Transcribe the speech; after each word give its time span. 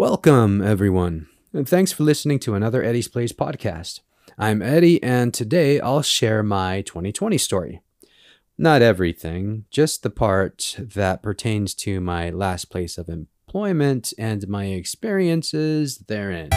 Welcome, 0.00 0.62
everyone, 0.62 1.28
and 1.52 1.68
thanks 1.68 1.92
for 1.92 2.04
listening 2.04 2.38
to 2.38 2.54
another 2.54 2.82
Eddie's 2.82 3.06
Place 3.06 3.32
podcast. 3.32 4.00
I'm 4.38 4.62
Eddie, 4.62 5.02
and 5.02 5.34
today 5.34 5.78
I'll 5.78 6.00
share 6.00 6.42
my 6.42 6.80
2020 6.80 7.36
story. 7.36 7.82
Not 8.56 8.80
everything, 8.80 9.66
just 9.70 10.02
the 10.02 10.08
part 10.08 10.74
that 10.78 11.22
pertains 11.22 11.74
to 11.74 12.00
my 12.00 12.30
last 12.30 12.70
place 12.70 12.96
of 12.96 13.10
employment 13.10 14.14
and 14.16 14.48
my 14.48 14.68
experiences 14.68 15.98
therein. 15.98 16.48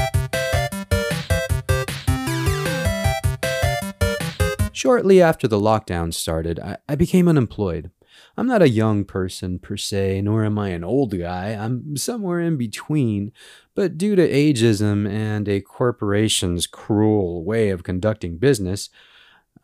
Shortly 4.71 5.21
after 5.21 5.50
the 5.50 5.60
lockdown 5.60 6.14
started, 6.14 6.62
I, 6.62 6.78
I 6.88 6.96
became 6.96 7.28
unemployed. 7.28 7.91
I'm 8.36 8.47
not 8.47 8.63
a 8.63 8.70
young 8.70 9.05
person 9.05 9.59
per 9.59 9.77
se, 9.77 10.21
nor 10.21 10.43
am 10.43 10.57
I 10.57 10.70
an 10.70 10.83
old 10.83 11.18
guy. 11.18 11.50
I'm 11.50 11.95
somewhere 11.95 12.39
in 12.39 12.57
between. 12.57 13.32
But 13.75 13.97
due 13.97 14.15
to 14.15 14.27
ageism 14.27 15.07
and 15.07 15.47
a 15.47 15.61
corporation's 15.61 16.65
cruel 16.65 17.43
way 17.43 17.69
of 17.69 17.83
conducting 17.83 18.37
business, 18.37 18.89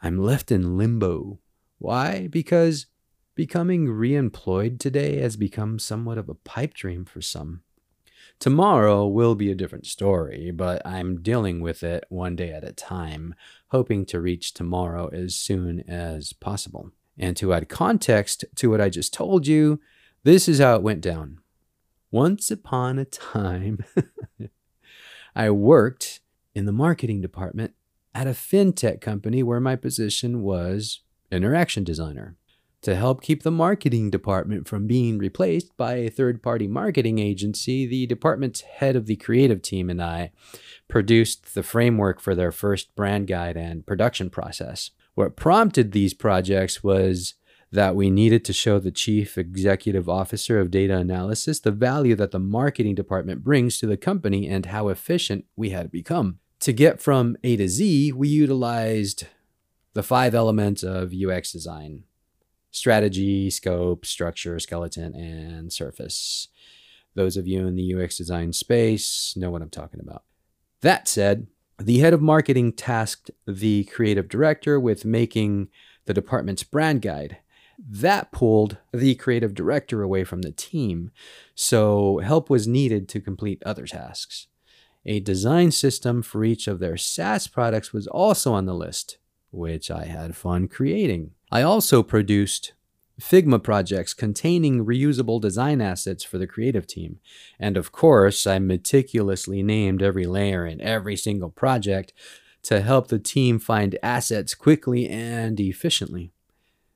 I'm 0.02 0.20
left 0.20 0.52
in 0.52 0.78
limbo. 0.78 1.40
Why? 1.80 2.28
Because 2.28 2.86
becoming 3.34 3.88
reemployed 3.88 4.80
today 4.80 5.20
has 5.20 5.36
become 5.36 5.80
somewhat 5.80 6.20
of 6.20 6.30
a 6.30 6.36
pipe 6.36 6.76
dream 6.76 7.06
for 7.06 7.22
some. 7.22 7.62
Tomorrow 8.40 9.08
will 9.08 9.36
be 9.36 9.52
a 9.52 9.56
different 9.56 9.86
story, 9.88 10.52
but 10.52 10.86
I'm 10.86 11.22
dealing 11.22 11.59
with 11.59 11.84
it 11.84 12.06
one 12.09 12.36
day 12.36 12.52
at 12.52 12.64
a 12.64 12.72
time, 12.72 13.34
hoping 13.70 14.06
to 14.06 14.22
reach 14.22 14.54
tomorrow 14.54 15.09
as 15.12 15.36
soon 15.36 15.81
as 15.90 16.34
possible. 16.34 16.92
And 17.20 17.36
to 17.38 17.54
add 17.54 17.70
context 17.70 18.46
to 18.55 18.70
what 18.70 18.82
I 18.82 18.90
just 18.90 19.14
told 19.14 19.46
you, 19.46 19.80
this 20.23 20.48
is 20.48 20.59
how 20.59 20.76
it 20.76 20.82
went 20.82 21.02
down. 21.02 21.40
Once 22.12 22.50
upon 22.50 22.98
a 22.98 23.05
time, 23.05 23.84
I 25.36 25.52
worked 25.52 26.22
in 26.55 26.66
the 26.66 26.72
marketing 26.72 27.22
department 27.22 27.73
at 28.16 28.25
a 28.25 28.31
fintech 28.31 29.02
company 29.02 29.44
where 29.44 29.59
my 29.59 29.75
position 29.75 30.42
was 30.42 31.02
interaction 31.31 31.84
designer. 31.84 32.36
To 32.84 32.95
help 32.95 33.22
keep 33.22 33.44
the 33.44 33.52
marketing 33.52 34.09
department 34.09 34.67
from 34.67 34.88
being 34.88 35.17
replaced 35.17 35.75
by 35.75 35.95
a 35.95 36.09
third 36.09 36.42
party 36.42 36.66
marketing 36.66 37.20
agency, 37.20 37.86
the 37.86 38.08
department's 38.08 38.62
head 38.62 38.95
of 38.95 39.06
the 39.06 39.17
creative 39.17 39.62
team 39.62 39.90
and 39.90 40.02
I 40.02 40.31
produced 40.88 41.53
the 41.56 41.64
framework 41.64 42.22
for 42.22 42.34
their 42.34 42.53
first 42.53 42.95
brand 42.95 43.28
guide 43.28 43.58
and 43.58 43.86
production 43.86 44.30
process. 44.30 44.92
What 45.20 45.36
prompted 45.36 45.92
these 45.92 46.14
projects 46.14 46.81
was 46.81 47.34
that 47.73 47.94
we 47.94 48.09
needed 48.09 48.45
to 48.45 48.53
show 48.53 48.80
the 48.80 48.89
chief 48.89 49.38
executive 49.38 50.08
officer 50.08 50.62
of 50.62 50.72
data 50.72 50.95
analysis 50.95 51.59
the 51.59 51.72
value 51.72 52.16
that 52.16 52.31
the 52.31 52.39
marketing 52.39 52.95
department 52.95 53.44
brings 53.44 53.80
to 53.80 53.86
the 53.86 53.97
company 53.97 54.47
and 54.47 54.67
how 54.67 54.88
efficient 54.88 55.44
we 55.58 55.72
had 55.72 55.92
become. 55.92 56.40
To 56.62 56.72
get 56.72 57.02
from 57.02 57.36
A 57.44 57.58
to 57.58 57.67
Z, 57.67 58.14
we 58.14 58.30
utilized 58.30 59.28
the 59.94 60.03
five 60.03 60.34
elements 60.34 60.84
of 60.84 61.12
UX 61.12 61.52
design 61.52 62.06
strategy, 62.72 63.50
scope, 63.50 64.06
structure, 64.06 64.58
skeleton, 64.58 65.14
and 65.16 65.73
surface. 65.73 66.47
Those 67.16 67.36
of 67.36 67.45
you 67.45 67.67
in 67.67 67.75
the 67.75 67.94
UX 67.94 68.16
design 68.16 68.53
space 68.53 69.34
know 69.36 69.52
what 69.52 69.62
I'm 69.62 69.70
talking 69.70 70.00
about. 70.00 70.23
That 70.80 71.09
said, 71.09 71.47
the 71.80 71.99
head 71.99 72.13
of 72.13 72.22
marketing 72.22 72.73
tasked 72.73 73.31
the 73.47 73.85
creative 73.85 74.27
director 74.27 74.80
with 74.80 75.05
making 75.05 75.69
the 76.05 76.13
department's 76.13 76.63
brand 76.63 77.02
guide. 77.02 77.38
That 77.77 78.31
pulled 78.31 78.77
the 78.91 79.16
creative 79.16 79.53
director 79.53 80.02
away 80.02 80.25
from 80.25 80.41
the 80.41 80.52
team, 80.52 81.11
so 81.55 82.19
help 82.19 82.50
was 82.50 82.67
needed 82.67 83.07
to 83.09 83.22
complete 83.22 83.63
other 83.66 83.85
tasks. 83.85 84.47
A 85.05 85.22
design 85.22 85.72
system 85.72 86.22
for 86.22 86.44
each 86.44 86.67
of 86.67 86.80
their 86.80 86.97
SaaS 86.97 87.47
products 87.47 87.94
was 87.94 88.05
also 88.07 88.52
on 88.53 88.66
the 88.66 88.73
list, 88.73 89.17
which 89.52 89.89
I 89.89 90.05
had 90.05 90.35
fun 90.35 90.67
creating. 90.67 91.31
I 91.52 91.61
also 91.61 92.03
produced 92.03 92.73
Figma 93.19 93.62
projects 93.62 94.13
containing 94.13 94.85
reusable 94.85 95.41
design 95.41 95.81
assets 95.81 96.24
for 96.24 96.38
the 96.38 96.47
creative 96.47 96.88
team. 96.88 97.19
And 97.59 97.75
of 97.75 97.91
course, 97.91 98.47
I 98.47 98.59
meticulously 98.59 99.62
named 99.62 100.02
every 100.02 100.25
layer 100.25 100.66
in 100.66 100.80
every 100.80 101.18
single 101.18 101.50
project 101.50 102.13
to 102.63 102.81
help 102.81 103.07
the 103.07 103.19
team 103.19 103.59
find 103.59 104.00
assets 104.02 104.56
quickly 104.56 105.09
and 105.09 105.59
efficiently. 105.59 106.31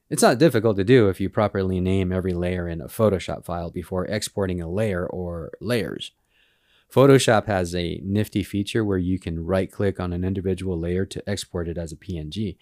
It's 0.09 0.21
not 0.21 0.37
difficult 0.37 0.77
to 0.77 0.83
do 0.83 1.09
if 1.09 1.19
you 1.19 1.29
properly 1.29 1.81
name 1.81 2.11
every 2.11 2.33
layer 2.33 2.67
in 2.67 2.81
a 2.81 2.87
Photoshop 2.87 3.45
file 3.45 3.71
before 3.71 4.05
exporting 4.05 4.61
a 4.61 4.69
layer 4.69 5.05
or 5.05 5.51
layers. 5.59 6.11
Photoshop 6.93 7.47
has 7.47 7.73
a 7.73 7.99
nifty 8.03 8.43
feature 8.43 8.85
where 8.85 8.99
you 8.99 9.17
can 9.17 9.45
right 9.45 9.71
click 9.71 9.99
on 9.99 10.13
an 10.13 10.23
individual 10.23 10.79
layer 10.79 11.05
to 11.05 11.27
export 11.27 11.67
it 11.67 11.77
as 11.77 11.91
a 11.91 11.97
PNG. 11.97 12.57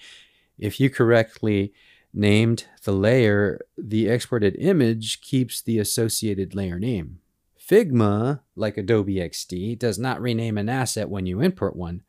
If 0.58 0.80
you 0.80 0.90
correctly 0.90 1.74
named 2.14 2.66
the 2.84 2.92
layer, 2.92 3.60
the 3.78 4.08
exported 4.08 4.56
image 4.58 5.22
keeps 5.22 5.62
the 5.62 5.80
associated 5.80 6.56
layer 6.56 6.80
name. 6.80 7.20
Figma, 7.60 8.42
like 8.56 8.78
Adobe 8.78 9.16
XD, 9.16 9.80
does 9.80 9.98
not 9.98 10.22
rename 10.22 10.58
an 10.58 10.68
asset 10.68 11.10
when 11.10 11.26
you 11.26 11.40
import 11.40 11.76
one. 11.76 12.02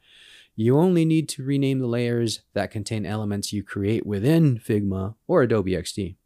You 0.56 0.76
only 0.76 1.04
need 1.04 1.28
to 1.30 1.44
rename 1.44 1.78
the 1.78 1.86
layers 1.86 2.40
that 2.52 2.70
contain 2.70 3.06
elements 3.06 3.52
you 3.52 3.62
create 3.62 4.04
within 4.04 4.58
Figma 4.58 5.14
or 5.26 5.42
Adobe 5.42 5.72
XD. 5.72 6.16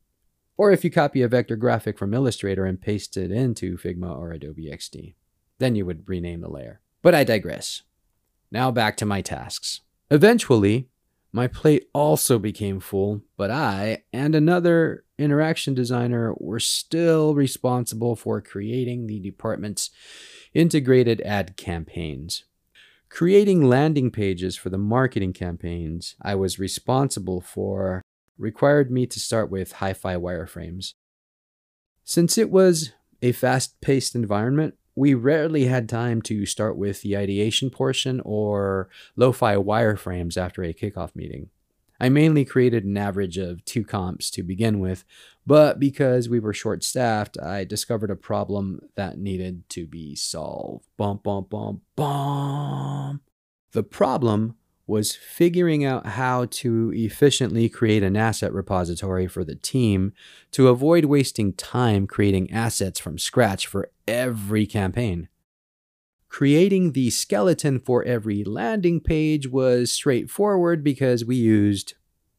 Or 0.57 0.73
if 0.73 0.85
you 0.85 0.91
copy 0.91 1.23
a 1.23 1.29
vector 1.29 1.57
graphic 1.57 1.99
from 1.99 2.15
Illustrator 2.15 2.65
and 2.65 2.81
paste 2.81 3.17
it 3.17 3.31
into 3.31 3.77
Figma 3.77 4.17
or 4.17 4.33
Adobe 4.33 4.71
XD, 4.73 5.15
then 5.59 5.77
you 5.77 5.85
would 5.85 6.09
rename 6.09 6.41
the 6.41 6.51
layer. 6.51 6.81
But 7.03 7.15
I 7.15 7.25
digress. 7.25 7.83
Now 8.51 8.71
back 8.71 8.97
to 8.99 9.07
my 9.07 9.21
tasks. 9.21 9.83
Eventually, 10.11 10.89
my 11.37 11.47
plate 11.47 11.91
also 11.93 12.39
became 12.39 12.81
full, 12.81 13.21
but 13.37 13.51
I 13.51 14.05
and 14.11 14.35
another 14.35 15.05
interaction 15.19 15.75
designer 15.75 16.35
were 16.39 16.59
still 16.59 17.35
responsible 17.35 18.17
for 18.17 18.41
creating 18.41 19.07
the 19.07 19.21
department's 19.21 19.91
integrated 20.55 21.21
ad 21.21 21.59
campaigns. 21.59 22.45
Creating 23.11 23.69
landing 23.69 24.11
pages 24.11 24.57
for 24.57 24.71
the 24.71 24.79
marketing 24.79 25.35
campaigns 25.35 26.17
I 26.23 26.35
was 26.37 26.59
responsible 26.59 27.43
for 27.43 28.01
required 28.39 28.91
me 28.91 29.07
to 29.07 29.21
start 29.21 29.51
with 29.51 29.73
hi 29.73 29.93
fi 29.93 30.15
wireframes. 30.15 30.95
Since 32.03 32.39
it 32.39 32.51
was 32.51 32.93
a 33.21 33.33
fast 33.33 33.79
paced 33.83 34.15
environment, 34.15 34.77
we 34.97 35.13
rarely 35.15 35.67
had 35.67 35.89
time 35.89 36.23
to 36.23 36.47
start 36.47 36.77
with 36.77 37.03
the 37.03 37.17
ideation 37.17 37.71
portion 37.71 38.21
or 38.25 38.89
lo 39.15 39.31
fi 39.31 39.55
wireframes 39.55 40.37
after 40.37 40.65
a 40.65 40.73
kickoff 40.73 41.15
meeting. 41.15 41.51
I 42.01 42.09
mainly 42.09 42.45
created 42.45 42.85
an 42.85 42.97
average 42.97 43.39
of 43.39 43.65
two 43.65 43.85
comps 43.85 44.31
to 44.33 44.43
begin 44.43 44.81
with, 44.81 45.05
but 45.47 45.79
because 45.79 46.29
we 46.29 46.41
were 46.41 46.53
short 46.53 46.83
staffed, 46.83 47.39
I 47.41 47.65
discovered 47.65 48.11
a 48.11 48.17
problem 48.17 48.81
that 48.97 49.19
needed 49.19 49.69
to 49.71 49.87
be 49.87 50.15
solved. 50.15 50.87
Bum, 50.97 51.21
bum, 51.23 51.47
bum, 51.49 51.83
bum. 51.95 53.21
The 53.73 53.83
problem 53.83 54.57
was 54.87 55.15
figuring 55.15 55.85
out 55.85 56.07
how 56.07 56.45
to 56.47 56.93
efficiently 56.95 57.69
create 57.69 58.03
an 58.03 58.17
asset 58.17 58.53
repository 58.53 59.27
for 59.27 59.43
the 59.43 59.57
team 59.57 60.13
to 60.53 60.69
avoid 60.69 61.07
wasting 61.07 61.53
time 61.53 62.07
creating 62.07 62.51
assets 62.53 63.01
from 63.01 63.19
scratch 63.19 63.67
for 63.67 63.91
every 64.07 64.67
campaign. 64.67 65.29
Creating 66.29 66.93
the 66.93 67.11
skeleton 67.11 67.81
for 67.81 68.05
every 68.05 68.45
landing 68.45 69.01
page 69.01 69.49
was 69.49 69.93
straightforward 69.93 70.85
because 70.85 71.25
we 71.25 71.37
used 71.37 71.95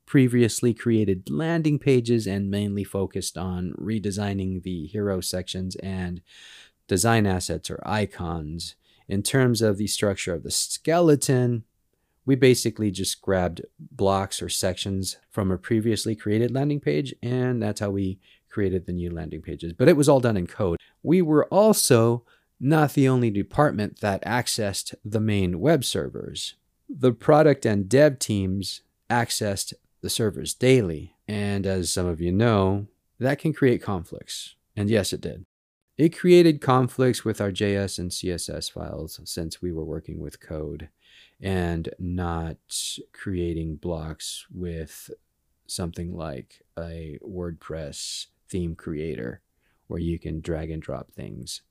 previously 0.06 0.74
created 0.74 1.30
landing 1.30 1.80
pages 1.80 2.28
and 2.28 2.50
mainly 2.50 2.84
focused 2.84 3.38
on 3.38 3.74
redesigning 3.78 4.64
the 4.64 4.88
hero 4.88 5.20
sections 5.20 5.76
and 5.78 6.22
design 6.88 7.26
assets 7.26 7.70
or 7.70 7.82
icons. 7.86 8.76
In 9.08 9.24
terms 9.24 9.62
of 9.62 9.78
the 9.78 9.88
structure 9.88 10.34
of 10.34 10.44
the 10.44 10.52
skeleton, 10.52 11.63
we 12.25 12.36
basically 12.36 12.92
just 12.92 13.22
grabbed 13.22 13.62
blocks 13.80 14.42
or 14.42 14.50
sections 14.50 15.18
from 15.30 15.50
a 15.50 15.58
previously 15.58 16.16
created 16.16 16.52
landing 16.52 16.81
page, 16.81 17.16
and 17.24 17.63
that's 17.63 17.80
how 17.80 17.90
we 17.90 18.20
created 18.57 18.88
the 18.88 18.92
new 18.92 19.12
landing 19.12 19.39
pages. 19.39 19.71
But 19.71 19.88
it 19.88 19.95
was 19.95 20.09
all 20.09 20.19
done 20.19 20.36
in 20.36 20.48
code. 20.48 20.80
We 21.04 21.21
were 21.21 21.45
also 21.50 22.24
not 22.59 22.95
the 22.95 23.07
only 23.07 23.30
department 23.30 24.00
that 24.00 24.25
accessed 24.25 24.95
the 25.06 25.19
main 25.19 25.59
web 25.59 25.86
servers. 25.86 26.56
The 26.89 27.12
product 27.12 27.68
and 27.68 27.88
dev 27.88 28.18
teams 28.18 28.81
accessed 29.12 29.75
the 30.01 30.09
servers 30.09 30.56
daily, 30.56 31.13
and 31.27 31.68
as 31.68 31.94
some 31.94 32.07
of 32.07 32.19
you 32.19 32.31
know, 32.31 32.88
that 33.19 33.38
can 33.38 33.54
create 33.54 33.83
conflicts. 33.83 34.56
And 34.75 34.89
yes, 34.89 35.13
it 35.13 35.21
did. 35.21 35.45
It 35.95 36.18
created 36.18 36.60
conflicts 36.60 37.24
with 37.24 37.39
our 37.39 37.51
JS 37.51 38.00
and 38.00 38.10
CSS 38.10 38.71
files 38.71 39.19
since 39.25 39.62
we 39.62 39.71
were 39.71 39.86
working 39.86 40.19
with 40.19 40.39
code 40.39 40.89
and 41.39 41.89
not 42.00 42.57
creating 43.13 43.75
blocks 43.75 44.48
with 44.51 45.12
something 45.68 46.15
like 46.15 46.63
a 46.75 47.19
WordPress 47.24 48.25
theme 48.50 48.76
creator 48.76 49.42
where 49.88 50.00
you 50.00 50.20
can 50.20 50.42
drag 50.42 50.70
and 50.70 50.82
drop 50.82 51.12
things. 51.12 51.62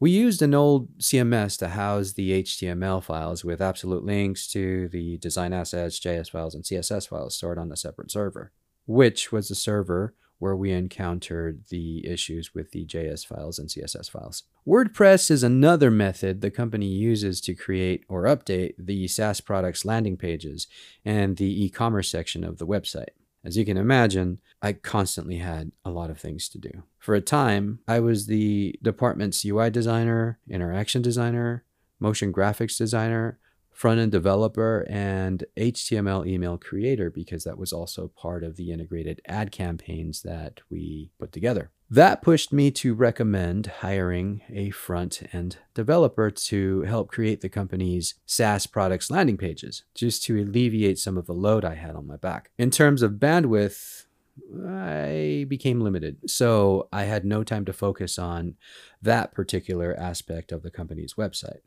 We 0.00 0.10
used 0.10 0.42
an 0.42 0.54
old 0.54 0.98
CMS 0.98 1.56
to 1.58 1.68
house 1.68 2.12
the 2.12 2.42
HTML 2.42 3.02
files 3.02 3.44
with 3.44 3.62
absolute 3.62 4.04
links 4.04 4.46
to 4.48 4.88
the 4.88 5.18
design 5.18 5.52
assets, 5.52 6.00
JS 6.00 6.30
files, 6.30 6.54
and 6.54 6.64
CSS 6.64 7.08
files 7.08 7.36
stored 7.36 7.58
on 7.58 7.72
a 7.72 7.76
separate 7.76 8.10
server, 8.10 8.52
which 8.86 9.32
was 9.32 9.48
the 9.48 9.54
server 9.54 10.14
where 10.38 10.56
we 10.56 10.72
encountered 10.72 11.64
the 11.70 12.06
issues 12.06 12.54
with 12.54 12.72
the 12.72 12.84
JS 12.84 13.24
files 13.24 13.58
and 13.58 13.68
CSS 13.68 14.10
files. 14.10 14.42
WordPress 14.66 15.30
is 15.30 15.42
another 15.42 15.90
method 15.90 16.40
the 16.40 16.50
company 16.50 16.86
uses 16.86 17.40
to 17.42 17.54
create 17.54 18.04
or 18.08 18.24
update 18.24 18.74
the 18.76 19.06
SaaS 19.08 19.40
products 19.40 19.84
landing 19.84 20.16
pages 20.16 20.66
and 21.04 21.36
the 21.36 21.64
e 21.64 21.70
commerce 21.70 22.10
section 22.10 22.44
of 22.44 22.58
the 22.58 22.66
website. 22.66 23.14
As 23.44 23.56
you 23.56 23.64
can 23.64 23.76
imagine, 23.76 24.40
I 24.62 24.72
constantly 24.72 25.36
had 25.36 25.72
a 25.84 25.90
lot 25.90 26.10
of 26.10 26.18
things 26.18 26.48
to 26.48 26.58
do. 26.58 26.84
For 26.98 27.14
a 27.14 27.20
time, 27.20 27.80
I 27.86 28.00
was 28.00 28.26
the 28.26 28.74
department's 28.82 29.44
UI 29.44 29.68
designer, 29.70 30.38
interaction 30.48 31.02
designer, 31.02 31.64
motion 32.00 32.32
graphics 32.32 32.78
designer, 32.78 33.38
front 33.74 34.00
end 34.00 34.12
developer, 34.12 34.86
and 34.88 35.44
HTML 35.56 36.26
email 36.26 36.56
creator 36.56 37.10
because 37.10 37.44
that 37.44 37.58
was 37.58 37.72
also 37.72 38.08
part 38.08 38.44
of 38.44 38.56
the 38.56 38.70
integrated 38.70 39.20
ad 39.26 39.50
campaigns 39.50 40.22
that 40.22 40.60
we 40.70 41.10
put 41.18 41.32
together. 41.32 41.70
That 41.90 42.22
pushed 42.22 42.52
me 42.52 42.70
to 42.72 42.94
recommend 42.94 43.66
hiring 43.66 44.40
a 44.50 44.70
front 44.70 45.22
end 45.32 45.58
developer 45.74 46.30
to 46.30 46.82
help 46.82 47.08
create 47.08 47.40
the 47.40 47.48
company's 47.48 48.14
SaaS 48.24 48.66
products 48.66 49.10
landing 49.10 49.36
pages, 49.36 49.84
just 49.94 50.22
to 50.24 50.40
alleviate 50.40 50.98
some 50.98 51.18
of 51.18 51.26
the 51.26 51.34
load 51.34 51.64
I 51.64 51.74
had 51.74 51.94
on 51.94 52.06
my 52.06 52.16
back. 52.16 52.50
In 52.56 52.70
terms 52.70 53.02
of 53.02 53.12
bandwidth, 53.12 54.06
I 54.66 55.46
became 55.48 55.80
limited. 55.80 56.30
So 56.30 56.88
I 56.92 57.04
had 57.04 57.24
no 57.24 57.44
time 57.44 57.64
to 57.66 57.72
focus 57.72 58.18
on 58.18 58.54
that 59.02 59.32
particular 59.32 59.94
aspect 59.98 60.52
of 60.52 60.62
the 60.62 60.70
company's 60.70 61.14
website. 61.14 61.60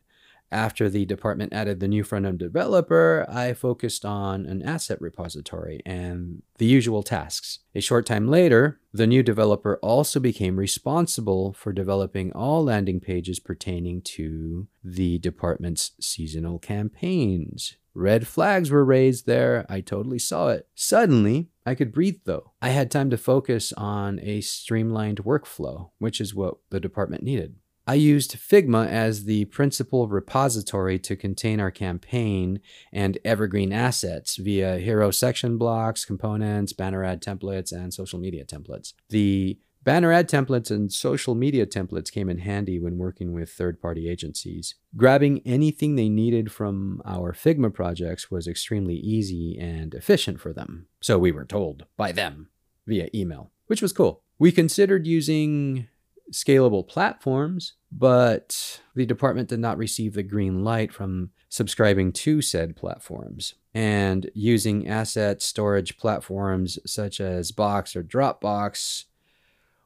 After 0.51 0.89
the 0.89 1.05
department 1.05 1.51
added 1.51 1.79
the 1.79 1.87
new 1.87 2.03
front 2.03 2.25
end 2.25 2.39
developer, 2.39 3.25
I 3.29 3.53
focused 3.53 4.05
on 4.05 4.45
an 4.45 4.61
asset 4.63 5.01
repository 5.01 5.81
and 5.85 6.41
the 6.57 6.65
usual 6.65 7.03
tasks. 7.03 7.59
A 7.75 7.81
short 7.81 8.05
time 8.05 8.27
later, 8.27 8.79
the 8.93 9.07
new 9.07 9.23
developer 9.23 9.77
also 9.83 10.19
became 10.19 10.57
responsible 10.57 11.53
for 11.53 11.73
developing 11.73 12.31
all 12.31 12.63
landing 12.63 12.99
pages 12.99 13.39
pertaining 13.39 14.01
to 14.03 14.67
the 14.83 15.19
department's 15.19 15.91
seasonal 15.99 16.59
campaigns. 16.59 17.75
Red 17.93 18.27
flags 18.27 18.69
were 18.69 18.85
raised 18.85 19.25
there. 19.25 19.65
I 19.67 19.81
totally 19.81 20.19
saw 20.19 20.49
it. 20.49 20.67
Suddenly, 20.75 21.49
I 21.65 21.75
could 21.75 21.91
breathe 21.91 22.19
though. 22.25 22.53
I 22.61 22.69
had 22.69 22.89
time 22.89 23.09
to 23.09 23.17
focus 23.17 23.73
on 23.73 24.19
a 24.21 24.41
streamlined 24.41 25.23
workflow, 25.23 25.89
which 25.97 26.21
is 26.21 26.33
what 26.33 26.57
the 26.69 26.79
department 26.79 27.23
needed. 27.23 27.55
I 27.89 27.93
used 27.93 28.37
Figma 28.37 28.85
as 28.85 29.23
the 29.23 29.45
principal 29.45 30.09
repository 30.09 30.99
to 30.99 31.15
contain 31.15 31.61
our 31.61 31.71
campaign 31.71 32.59
and 32.91 33.17
evergreen 33.23 33.71
assets 33.71 34.35
via 34.35 34.77
hero 34.77 35.09
section 35.09 35.57
blocks, 35.57 36.03
components, 36.03 36.73
banner 36.73 37.05
ad 37.05 37.23
templates, 37.23 37.71
and 37.71 37.93
social 37.93 38.19
media 38.19 38.43
templates. 38.43 38.91
The 39.07 39.57
banner 39.85 40.11
ad 40.11 40.27
templates 40.27 40.69
and 40.69 40.91
social 40.91 41.33
media 41.33 41.65
templates 41.65 42.11
came 42.11 42.27
in 42.29 42.39
handy 42.39 42.77
when 42.77 42.97
working 42.97 43.31
with 43.31 43.49
third 43.49 43.81
party 43.81 44.09
agencies. 44.09 44.75
Grabbing 44.97 45.41
anything 45.45 45.95
they 45.95 46.09
needed 46.09 46.51
from 46.51 47.01
our 47.05 47.31
Figma 47.31 47.73
projects 47.73 48.29
was 48.29 48.49
extremely 48.49 48.95
easy 48.95 49.57
and 49.57 49.93
efficient 49.93 50.41
for 50.41 50.51
them. 50.51 50.87
So 50.99 51.17
we 51.17 51.31
were 51.31 51.45
told 51.45 51.85
by 51.95 52.11
them 52.11 52.49
via 52.85 53.07
email, 53.15 53.51
which 53.67 53.81
was 53.81 53.93
cool. 53.93 54.23
We 54.37 54.51
considered 54.51 55.07
using 55.07 55.87
scalable 56.31 56.87
platforms, 56.87 57.73
but 57.91 58.81
the 58.95 59.05
department 59.05 59.49
did 59.49 59.59
not 59.59 59.77
receive 59.77 60.13
the 60.13 60.23
green 60.23 60.63
light 60.63 60.93
from 60.93 61.31
subscribing 61.49 62.11
to 62.11 62.41
said 62.41 62.75
platforms. 62.75 63.55
And 63.73 64.29
using 64.33 64.87
asset 64.87 65.41
storage 65.41 65.97
platforms 65.97 66.79
such 66.85 67.19
as 67.19 67.51
Box 67.51 67.95
or 67.95 68.03
Dropbox 68.03 69.05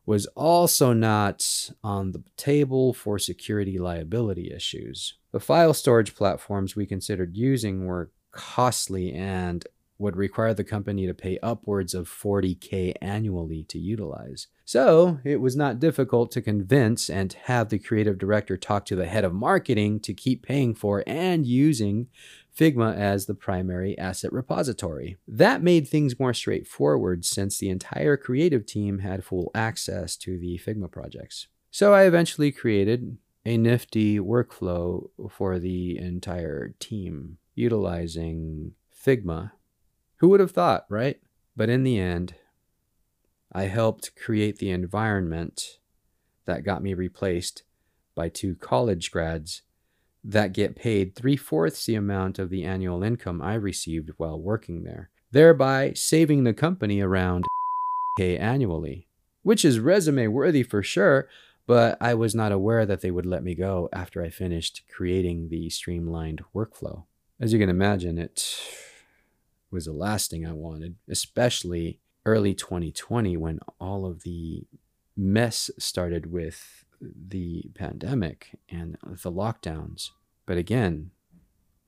was 0.05 0.25
also 0.27 0.93
not 0.93 1.69
on 1.83 2.11
the 2.11 2.23
table 2.37 2.93
for 2.93 3.19
security 3.19 3.77
liability 3.77 4.51
issues. 4.51 5.15
The 5.31 5.39
file 5.39 5.73
storage 5.73 6.15
platforms 6.15 6.75
we 6.75 6.85
considered 6.85 7.37
using 7.37 7.85
were 7.85 8.11
costly 8.31 9.13
and 9.13 9.65
would 10.01 10.17
require 10.17 10.53
the 10.53 10.63
company 10.63 11.05
to 11.05 11.13
pay 11.13 11.37
upwards 11.41 11.93
of 11.93 12.09
40K 12.09 12.93
annually 13.01 13.63
to 13.69 13.79
utilize. 13.79 14.47
So 14.65 15.19
it 15.23 15.39
was 15.39 15.55
not 15.55 15.79
difficult 15.79 16.31
to 16.31 16.41
convince 16.41 17.09
and 17.09 17.31
have 17.43 17.69
the 17.69 17.79
creative 17.79 18.17
director 18.17 18.57
talk 18.57 18.85
to 18.87 18.95
the 18.95 19.05
head 19.05 19.23
of 19.23 19.33
marketing 19.33 19.99
to 20.01 20.13
keep 20.13 20.43
paying 20.43 20.73
for 20.73 21.03
and 21.05 21.45
using 21.45 22.07
Figma 22.57 22.95
as 22.95 23.27
the 23.27 23.33
primary 23.33 23.97
asset 23.97 24.33
repository. 24.33 25.17
That 25.27 25.63
made 25.63 25.87
things 25.87 26.19
more 26.19 26.33
straightforward 26.33 27.23
since 27.23 27.57
the 27.57 27.69
entire 27.69 28.17
creative 28.17 28.65
team 28.65 28.99
had 28.99 29.23
full 29.23 29.51
access 29.55 30.17
to 30.17 30.37
the 30.37 30.59
Figma 30.65 30.91
projects. 30.91 31.47
So 31.69 31.93
I 31.93 32.03
eventually 32.03 32.51
created 32.51 33.17
a 33.45 33.57
nifty 33.57 34.19
workflow 34.19 35.09
for 35.29 35.59
the 35.59 35.97
entire 35.97 36.75
team 36.79 37.37
utilizing 37.55 38.73
Figma 39.05 39.51
who 40.21 40.29
would 40.29 40.39
have 40.39 40.51
thought, 40.51 40.85
right? 40.87 41.19
But 41.57 41.69
in 41.69 41.83
the 41.83 41.97
end, 41.97 42.35
I 43.51 43.63
helped 43.63 44.15
create 44.15 44.59
the 44.59 44.69
environment 44.69 45.79
that 46.45 46.63
got 46.63 46.83
me 46.83 46.93
replaced 46.93 47.63
by 48.13 48.29
two 48.29 48.53
college 48.55 49.09
grads 49.09 49.63
that 50.23 50.53
get 50.53 50.75
paid 50.75 51.15
three 51.15 51.35
fourths 51.35 51.87
the 51.87 51.95
amount 51.95 52.37
of 52.37 52.51
the 52.51 52.63
annual 52.63 53.01
income 53.01 53.41
I 53.41 53.55
received 53.55 54.11
while 54.17 54.39
working 54.39 54.83
there, 54.83 55.09
thereby 55.31 55.93
saving 55.93 56.43
the 56.43 56.53
company 56.53 57.01
around 57.01 57.45
K 58.19 58.37
annually, 58.37 59.07
which 59.41 59.65
is 59.65 59.79
resume 59.79 60.27
worthy 60.27 60.61
for 60.61 60.83
sure. 60.83 61.27
But 61.65 61.97
I 61.99 62.13
was 62.13 62.35
not 62.35 62.51
aware 62.51 62.85
that 62.85 63.01
they 63.01 63.09
would 63.09 63.25
let 63.25 63.43
me 63.43 63.55
go 63.55 63.89
after 63.91 64.21
I 64.21 64.29
finished 64.29 64.83
creating 64.93 65.49
the 65.49 65.71
streamlined 65.71 66.43
workflow. 66.53 67.05
As 67.39 67.53
you 67.53 67.57
can 67.57 67.69
imagine, 67.69 68.19
it 68.19 68.61
was 69.71 69.85
the 69.85 69.93
last 69.93 70.29
thing 70.29 70.45
I 70.45 70.53
wanted, 70.53 70.95
especially 71.09 71.99
early 72.25 72.53
2020 72.53 73.37
when 73.37 73.59
all 73.79 74.05
of 74.05 74.23
the 74.23 74.67
mess 75.15 75.71
started 75.79 76.31
with 76.31 76.85
the 77.01 77.71
pandemic 77.75 78.59
and 78.69 78.97
the 79.03 79.31
lockdowns. 79.31 80.09
But 80.45 80.57
again, 80.57 81.11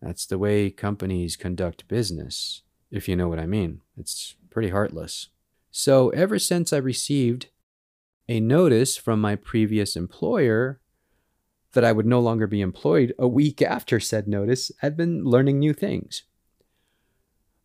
that's 0.01 0.25
the 0.25 0.37
way 0.37 0.69
companies 0.69 1.35
conduct 1.35 1.87
business, 1.87 2.63
if 2.91 3.07
you 3.07 3.15
know 3.15 3.27
what 3.27 3.39
I 3.39 3.45
mean. 3.45 3.81
It's 3.97 4.35
pretty 4.49 4.69
heartless. 4.69 5.29
So, 5.71 6.09
ever 6.09 6.37
since 6.37 6.71
I 6.71 6.77
received 6.77 7.47
a 8.27 8.39
notice 8.39 8.95
from 8.95 9.19
my 9.19 9.35
previous 9.35 9.95
employer 9.95 10.79
that 11.73 11.83
I 11.83 11.91
would 11.91 12.05
no 12.05 12.19
longer 12.19 12.47
be 12.47 12.61
employed 12.61 13.13
a 13.17 13.27
week 13.27 13.61
after 13.61 13.99
said 13.99 14.27
notice, 14.27 14.71
I've 14.81 14.95
been 14.95 15.23
learning 15.23 15.59
new 15.59 15.73
things. 15.73 16.23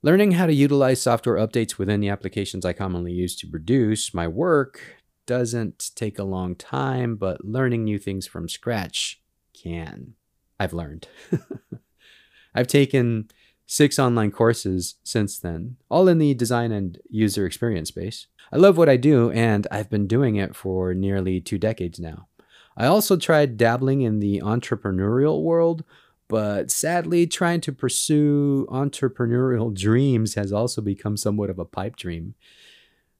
Learning 0.00 0.32
how 0.32 0.46
to 0.46 0.54
utilize 0.54 1.02
software 1.02 1.36
updates 1.36 1.76
within 1.76 2.00
the 2.00 2.08
applications 2.08 2.64
I 2.64 2.72
commonly 2.72 3.12
use 3.12 3.34
to 3.36 3.48
produce 3.48 4.14
my 4.14 4.28
work 4.28 4.80
doesn't 5.26 5.90
take 5.96 6.20
a 6.20 6.24
long 6.24 6.54
time, 6.54 7.16
but 7.16 7.44
learning 7.44 7.82
new 7.82 7.98
things 7.98 8.24
from 8.24 8.48
scratch 8.48 9.20
can. 9.60 10.14
I've 10.60 10.72
learned. 10.72 11.08
I've 12.54 12.68
taken 12.68 13.28
six 13.66 13.98
online 13.98 14.30
courses 14.30 14.94
since 15.02 15.36
then, 15.36 15.78
all 15.90 16.06
in 16.06 16.18
the 16.18 16.32
design 16.32 16.70
and 16.70 16.98
user 17.10 17.44
experience 17.44 17.88
space. 17.88 18.28
I 18.52 18.56
love 18.56 18.78
what 18.78 18.88
I 18.88 18.96
do, 18.96 19.32
and 19.32 19.66
I've 19.68 19.90
been 19.90 20.06
doing 20.06 20.36
it 20.36 20.54
for 20.54 20.94
nearly 20.94 21.40
two 21.40 21.58
decades 21.58 21.98
now. 21.98 22.28
I 22.76 22.86
also 22.86 23.16
tried 23.16 23.56
dabbling 23.56 24.02
in 24.02 24.20
the 24.20 24.42
entrepreneurial 24.44 25.42
world 25.42 25.82
but 26.28 26.70
sadly, 26.70 27.26
trying 27.26 27.60
to 27.62 27.72
pursue 27.72 28.66
entrepreneurial 28.70 29.74
dreams 29.74 30.34
has 30.34 30.52
also 30.52 30.82
become 30.82 31.16
somewhat 31.16 31.50
of 31.50 31.58
a 31.58 31.64
pipe 31.64 31.96
dream. 31.96 32.34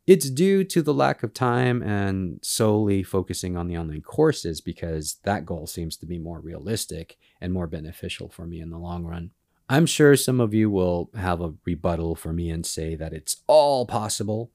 It's 0.07 0.31
due 0.31 0.65
to 0.65 0.81
the 0.81 0.95
lack 0.95 1.23
of 1.23 1.35
time 1.35 1.83
and 1.83 2.39
solely 2.43 3.03
focusing 3.03 3.57
on 3.57 3.67
the 3.67 3.77
online 3.77 4.03
courses 4.03 4.61
because 4.61 5.17
that 5.25 5.45
goal 5.45 5.67
seems 5.67 5.97
to 5.99 6.07
be 6.07 6.19
more 6.19 6.41
realistic 6.41 7.19
and 7.41 7.53
more 7.53 7.67
beneficial 7.67 8.29
for 8.29 8.47
me 8.47 8.61
in 8.61 8.71
the 8.71 8.79
long 8.79 9.05
run. 9.05 9.33
I'm 9.69 9.85
sure 9.85 10.17
some 10.17 10.41
of 10.41 10.55
you 10.55 10.71
will 10.71 11.11
have 11.15 11.43
a 11.43 11.53
rebuttal 11.67 12.15
for 12.15 12.33
me 12.33 12.49
and 12.49 12.65
say 12.65 12.95
that 12.95 13.13
it's 13.13 13.43
all 13.47 13.85
possible. 13.85 14.51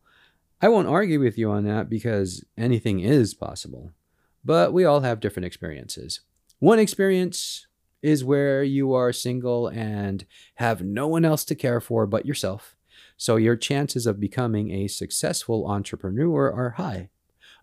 I 0.60 0.70
won't 0.70 0.88
argue 0.88 1.20
with 1.20 1.38
you 1.38 1.52
on 1.52 1.66
that 1.66 1.88
because 1.88 2.44
anything 2.58 3.00
is 3.00 3.36
possible, 3.36 3.92
but 4.44 4.74
we 4.74 4.86
all 4.86 5.02
have 5.02 5.20
different 5.20 5.46
experiences. 5.46 6.22
One 6.58 6.80
experience 6.80 7.68
is 8.04 8.24
where 8.24 8.64
you 8.64 8.94
are 8.94 9.14
single 9.14 9.68
and 9.70 10.26
have 10.56 10.84
no 10.84 11.08
one 11.08 11.26
else 11.26 11.46
to 11.46 11.56
care 11.56 11.80
for 11.80 12.06
but 12.06 12.26
yourself. 12.26 12.76
So 13.18 13.38
your 13.38 13.56
chances 13.56 14.06
of 14.06 14.20
becoming 14.20 14.72
a 14.72 14.88
successful 14.88 15.66
entrepreneur 15.66 16.52
are 16.52 16.72
high. 16.72 17.10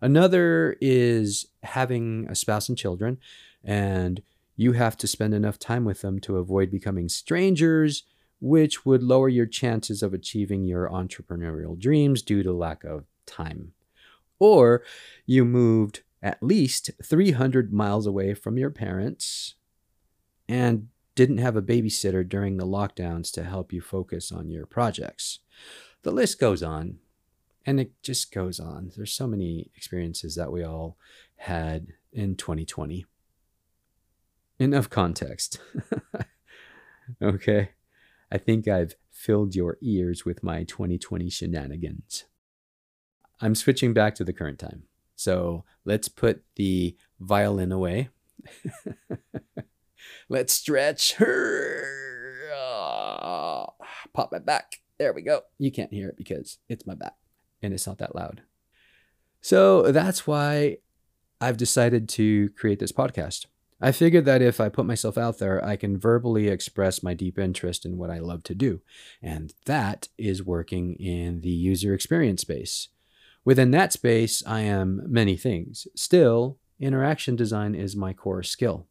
Another 0.01 0.75
is 0.81 1.45
having 1.61 2.27
a 2.27 2.35
spouse 2.35 2.67
and 2.67 2.77
children. 2.77 3.19
And 3.63 4.23
you 4.55 4.73
have 4.73 4.97
to 4.97 5.07
spend 5.07 5.33
enough 5.33 5.59
time 5.59 5.85
with 5.85 6.01
them 6.01 6.19
to 6.21 6.37
avoid 6.37 6.71
becoming 6.71 7.07
strangers, 7.07 8.03
which 8.39 8.85
would 8.85 9.03
lower 9.03 9.29
your 9.29 9.45
chances 9.45 10.01
of 10.01 10.13
achieving 10.13 10.63
your 10.63 10.89
entrepreneurial 10.89 11.77
dreams 11.77 12.23
due 12.23 12.41
to 12.41 12.51
lack 12.51 12.83
of 12.83 13.05
time. 13.27 13.73
Or 14.39 14.83
you 15.27 15.45
moved 15.45 16.01
at 16.23 16.41
least 16.41 16.89
300 17.03 17.71
miles 17.71 18.07
away 18.07 18.33
from 18.33 18.57
your 18.57 18.71
parents 18.71 19.55
and 20.51 20.89
didn't 21.15 21.37
have 21.37 21.55
a 21.55 21.61
babysitter 21.61 22.27
during 22.27 22.57
the 22.57 22.65
lockdowns 22.65 23.31
to 23.31 23.45
help 23.45 23.71
you 23.71 23.79
focus 23.79 24.33
on 24.33 24.49
your 24.49 24.65
projects. 24.65 25.39
The 26.03 26.11
list 26.11 26.41
goes 26.41 26.61
on 26.61 26.97
and 27.65 27.79
it 27.79 27.93
just 28.03 28.33
goes 28.33 28.59
on. 28.59 28.91
There's 28.97 29.13
so 29.13 29.27
many 29.27 29.71
experiences 29.77 30.35
that 30.35 30.51
we 30.51 30.61
all 30.61 30.97
had 31.37 31.87
in 32.11 32.35
2020. 32.35 33.05
Enough 34.59 34.89
context. 34.89 35.59
okay. 37.21 37.69
I 38.29 38.37
think 38.37 38.67
I've 38.67 38.95
filled 39.09 39.55
your 39.55 39.77
ears 39.81 40.25
with 40.25 40.43
my 40.43 40.63
2020 40.63 41.29
shenanigans. 41.29 42.25
I'm 43.39 43.55
switching 43.55 43.93
back 43.93 44.15
to 44.15 44.25
the 44.25 44.33
current 44.33 44.59
time. 44.59 44.83
So 45.15 45.63
let's 45.85 46.09
put 46.09 46.43
the 46.57 46.97
violin 47.21 47.71
away. 47.71 48.09
let's 50.31 50.53
stretch. 50.53 51.15
Ah, 52.53 53.67
pop 54.13 54.31
my 54.31 54.39
back. 54.39 54.77
There 54.97 55.13
we 55.13 55.21
go. 55.21 55.41
You 55.59 55.71
can't 55.71 55.93
hear 55.93 56.07
it 56.09 56.17
because 56.17 56.57
it's 56.69 56.87
my 56.87 56.95
back 56.95 57.15
and 57.61 57.73
it's 57.73 57.85
not 57.85 57.97
that 57.97 58.15
loud. 58.15 58.41
So 59.41 59.91
that's 59.91 60.25
why 60.25 60.77
I've 61.41 61.57
decided 61.57 62.07
to 62.09 62.49
create 62.51 62.79
this 62.79 62.93
podcast. 62.93 63.47
I 63.81 63.91
figured 63.91 64.25
that 64.25 64.41
if 64.41 64.61
I 64.61 64.69
put 64.69 64.85
myself 64.85 65.17
out 65.17 65.39
there, 65.39 65.63
I 65.65 65.75
can 65.75 65.97
verbally 65.97 66.47
express 66.47 67.03
my 67.03 67.13
deep 67.13 67.37
interest 67.37 67.85
in 67.85 67.97
what 67.97 68.11
I 68.11 68.19
love 68.19 68.43
to 68.43 68.55
do. 68.55 68.81
And 69.21 69.53
that 69.65 70.07
is 70.17 70.43
working 70.43 70.93
in 70.93 71.41
the 71.41 71.49
user 71.49 71.93
experience 71.93 72.41
space. 72.41 72.89
Within 73.43 73.71
that 73.71 73.91
space, 73.91 74.43
I 74.45 74.61
am 74.61 75.01
many 75.07 75.35
things. 75.35 75.87
Still, 75.95 76.59
interaction 76.79 77.35
design 77.35 77.75
is 77.75 77.95
my 77.95 78.13
core 78.13 78.43
skill. 78.43 78.87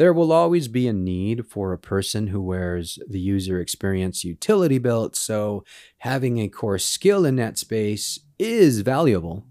There 0.00 0.14
will 0.14 0.32
always 0.32 0.66
be 0.66 0.88
a 0.88 0.94
need 0.94 1.46
for 1.46 1.74
a 1.74 1.78
person 1.78 2.28
who 2.28 2.40
wears 2.40 2.98
the 3.06 3.20
user 3.20 3.60
experience 3.60 4.24
utility 4.24 4.78
belt, 4.78 5.14
so 5.14 5.62
having 5.98 6.38
a 6.38 6.48
core 6.48 6.78
skill 6.78 7.26
in 7.26 7.36
that 7.36 7.58
space 7.58 8.18
is 8.38 8.80
valuable. 8.80 9.44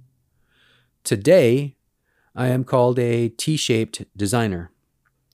Today, 1.03 1.75
I 2.35 2.47
am 2.47 2.63
called 2.63 2.97
a 2.97 3.29
T 3.29 3.57
shaped 3.57 4.05
designer. 4.17 4.71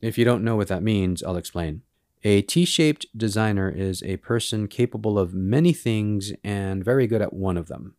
If 0.01 0.17
you 0.17 0.25
don't 0.25 0.43
know 0.43 0.57
what 0.57 0.67
that 0.67 0.83
means, 0.83 1.23
I'll 1.23 1.37
explain. 1.37 1.83
A 2.25 2.41
T 2.41 2.65
shaped 2.65 3.05
designer 3.17 3.69
is 3.69 4.03
a 4.03 4.17
person 4.17 4.67
capable 4.67 5.17
of 5.17 5.33
many 5.33 5.71
things 5.71 6.33
and 6.43 6.83
very 6.83 7.07
good 7.07 7.21
at 7.21 7.31
one 7.31 7.55
of 7.55 7.69
them. 7.69 7.95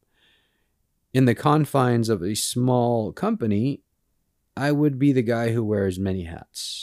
In 1.15 1.25
the 1.25 1.35
confines 1.35 2.11
of 2.11 2.23
a 2.23 2.37
small 2.37 3.11
company, 3.11 3.81
I 4.55 4.71
would 4.71 4.99
be 4.99 5.13
the 5.13 5.23
guy 5.23 5.53
who 5.53 5.65
wears 5.65 5.99
many 5.99 6.25
hats. 6.25 6.76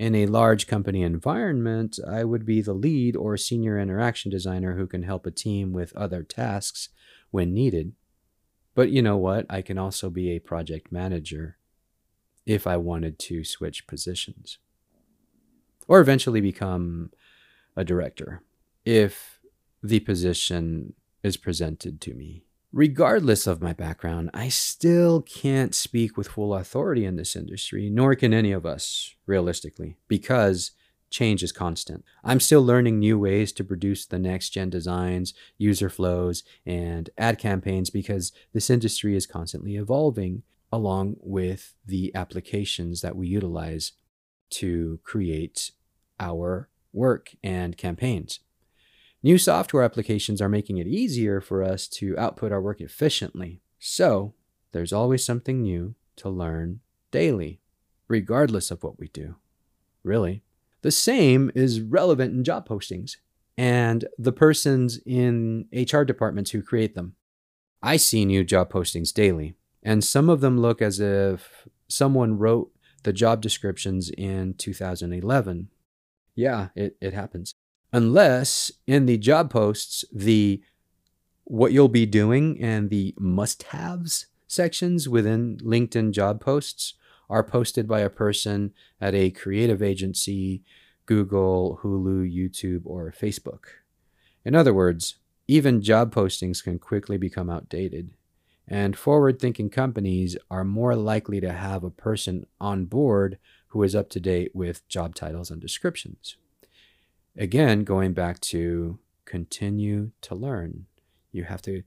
In 0.00 0.14
a 0.14 0.24
large 0.24 0.66
company 0.66 1.02
environment, 1.02 1.98
I 2.08 2.24
would 2.24 2.46
be 2.46 2.62
the 2.62 2.72
lead 2.72 3.16
or 3.16 3.36
senior 3.36 3.78
interaction 3.78 4.30
designer 4.30 4.74
who 4.74 4.86
can 4.86 5.02
help 5.02 5.26
a 5.26 5.30
team 5.30 5.74
with 5.74 5.94
other 5.94 6.22
tasks 6.22 6.88
when 7.30 7.52
needed. 7.52 7.92
But 8.74 8.88
you 8.88 9.02
know 9.02 9.18
what? 9.18 9.44
I 9.50 9.60
can 9.60 9.76
also 9.76 10.08
be 10.08 10.30
a 10.30 10.38
project 10.38 10.90
manager 10.90 11.58
if 12.46 12.66
I 12.66 12.78
wanted 12.78 13.18
to 13.18 13.44
switch 13.44 13.86
positions 13.86 14.56
or 15.86 16.00
eventually 16.00 16.40
become 16.40 17.10
a 17.76 17.84
director 17.84 18.42
if 18.86 19.38
the 19.82 20.00
position 20.00 20.94
is 21.22 21.36
presented 21.36 22.00
to 22.00 22.14
me 22.14 22.46
regardless 22.72 23.46
of 23.46 23.62
my 23.62 23.72
background, 23.72 24.30
I 24.32 24.48
still 24.48 25.22
can't 25.22 25.74
speak 25.74 26.16
with 26.16 26.28
full 26.28 26.54
authority 26.54 27.04
in 27.04 27.16
this 27.16 27.36
industry, 27.36 27.90
nor 27.90 28.14
can 28.14 28.32
any 28.32 28.52
of 28.52 28.66
us, 28.66 29.14
realistically, 29.26 29.96
because 30.08 30.72
change 31.10 31.42
is 31.42 31.52
constant. 31.52 32.04
I'm 32.22 32.40
still 32.40 32.64
learning 32.64 32.98
new 32.98 33.18
ways 33.18 33.52
to 33.52 33.64
produce 33.64 34.06
the 34.06 34.18
next 34.18 34.50
gen 34.50 34.70
designs, 34.70 35.34
user 35.58 35.90
flows, 35.90 36.44
and 36.64 37.10
ad 37.18 37.38
campaigns 37.38 37.90
because 37.90 38.32
this 38.52 38.70
industry 38.70 39.16
is 39.16 39.26
constantly 39.26 39.76
evolving 39.76 40.42
along 40.72 41.16
with 41.20 41.74
the 41.84 42.14
applications 42.14 43.00
that 43.00 43.16
we 43.16 43.26
utilize 43.26 43.92
to 44.50 45.00
create 45.02 45.72
our 46.20 46.68
work 46.92 47.34
and 47.42 47.76
campaigns. 47.76 48.40
New 49.22 49.36
software 49.36 49.82
applications 49.82 50.40
are 50.40 50.48
making 50.48 50.78
it 50.78 50.86
easier 50.86 51.42
for 51.42 51.62
us 51.62 51.86
to 51.86 52.16
output 52.16 52.52
our 52.52 52.60
work 52.60 52.80
efficiently. 52.80 53.60
So, 53.78 54.34
there's 54.72 54.94
always 54.94 55.24
something 55.24 55.60
new 55.60 55.94
to 56.16 56.30
learn 56.30 56.80
daily, 57.10 57.60
regardless 58.08 58.70
of 58.70 58.82
what 58.82 58.98
we 58.98 59.08
do. 59.08 59.36
Really. 60.02 60.42
The 60.80 60.90
same 60.90 61.50
is 61.54 61.82
relevant 61.82 62.32
in 62.32 62.44
job 62.44 62.66
postings 62.66 63.16
and 63.58 64.06
the 64.16 64.32
persons 64.32 64.98
in 65.04 65.66
HR 65.70 66.02
departments 66.02 66.52
who 66.52 66.62
create 66.62 66.94
them. 66.94 67.14
I 67.82 67.98
see 67.98 68.24
new 68.24 68.42
job 68.42 68.72
postings 68.72 69.12
daily, 69.12 69.54
and 69.82 70.02
some 70.02 70.30
of 70.30 70.40
them 70.40 70.58
look 70.58 70.80
as 70.80 70.98
if 70.98 71.68
someone 71.88 72.38
wrote 72.38 72.70
the 73.02 73.12
job 73.12 73.42
descriptions 73.42 74.10
in 74.10 74.54
2011. 74.54 75.68
Yeah, 76.34 76.68
it, 76.74 76.96
it 77.02 77.12
happens 77.12 77.54
unless 77.92 78.70
in 78.86 79.06
the 79.06 79.18
job 79.18 79.50
posts, 79.50 80.04
the 80.12 80.62
what 81.44 81.72
you'll 81.72 81.88
be 81.88 82.06
doing 82.06 82.62
and 82.62 82.90
the 82.90 83.14
must 83.18 83.64
haves 83.64 84.26
sections 84.46 85.08
within 85.08 85.56
LinkedIn 85.58 86.12
job 86.12 86.40
posts 86.40 86.94
are 87.28 87.42
posted 87.42 87.88
by 87.88 88.00
a 88.00 88.10
person 88.10 88.72
at 89.00 89.14
a 89.14 89.30
creative 89.30 89.82
agency, 89.82 90.62
Google, 91.06 91.80
Hulu, 91.82 92.32
YouTube, 92.32 92.82
or 92.84 93.12
Facebook. 93.16 93.64
In 94.44 94.54
other 94.54 94.74
words, 94.74 95.16
even 95.48 95.82
job 95.82 96.14
postings 96.14 96.62
can 96.62 96.78
quickly 96.78 97.16
become 97.16 97.50
outdated, 97.50 98.10
and 98.66 98.96
forward 98.96 99.40
thinking 99.40 99.70
companies 99.70 100.36
are 100.50 100.64
more 100.64 100.94
likely 100.94 101.40
to 101.40 101.52
have 101.52 101.82
a 101.82 101.90
person 101.90 102.46
on 102.60 102.84
board 102.84 103.38
who 103.68 103.82
is 103.82 103.94
up 103.94 104.08
to 104.10 104.20
date 104.20 104.54
with 104.54 104.86
job 104.88 105.14
titles 105.14 105.50
and 105.50 105.60
descriptions 105.60 106.36
again, 107.40 107.84
going 107.84 108.12
back 108.12 108.38
to 108.38 108.98
continue 109.24 110.12
to 110.20 110.34
learn. 110.34 110.86
You 111.32 111.44
have 111.44 111.62
to 111.62 111.82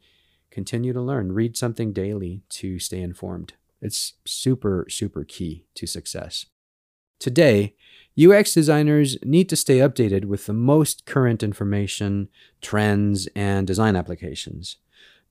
continue 0.49 0.91
to 0.93 1.01
learn. 1.01 1.31
Read 1.31 1.55
something 1.55 1.93
daily 1.93 2.41
to 2.49 2.79
stay 2.79 2.99
informed. 2.99 3.53
It's 3.81 4.13
super, 4.25 4.87
super 4.89 5.23
key 5.23 5.65
to 5.75 5.85
success. 5.85 6.47
Today, 7.19 7.75
UX 8.21 8.53
designers 8.53 9.17
need 9.23 9.47
to 9.49 9.55
stay 9.55 9.77
updated 9.77 10.25
with 10.25 10.47
the 10.47 10.53
most 10.53 11.05
current 11.05 11.43
information, 11.43 12.29
trends, 12.61 13.27
and 13.35 13.67
design 13.67 13.95
applications. 13.95 14.77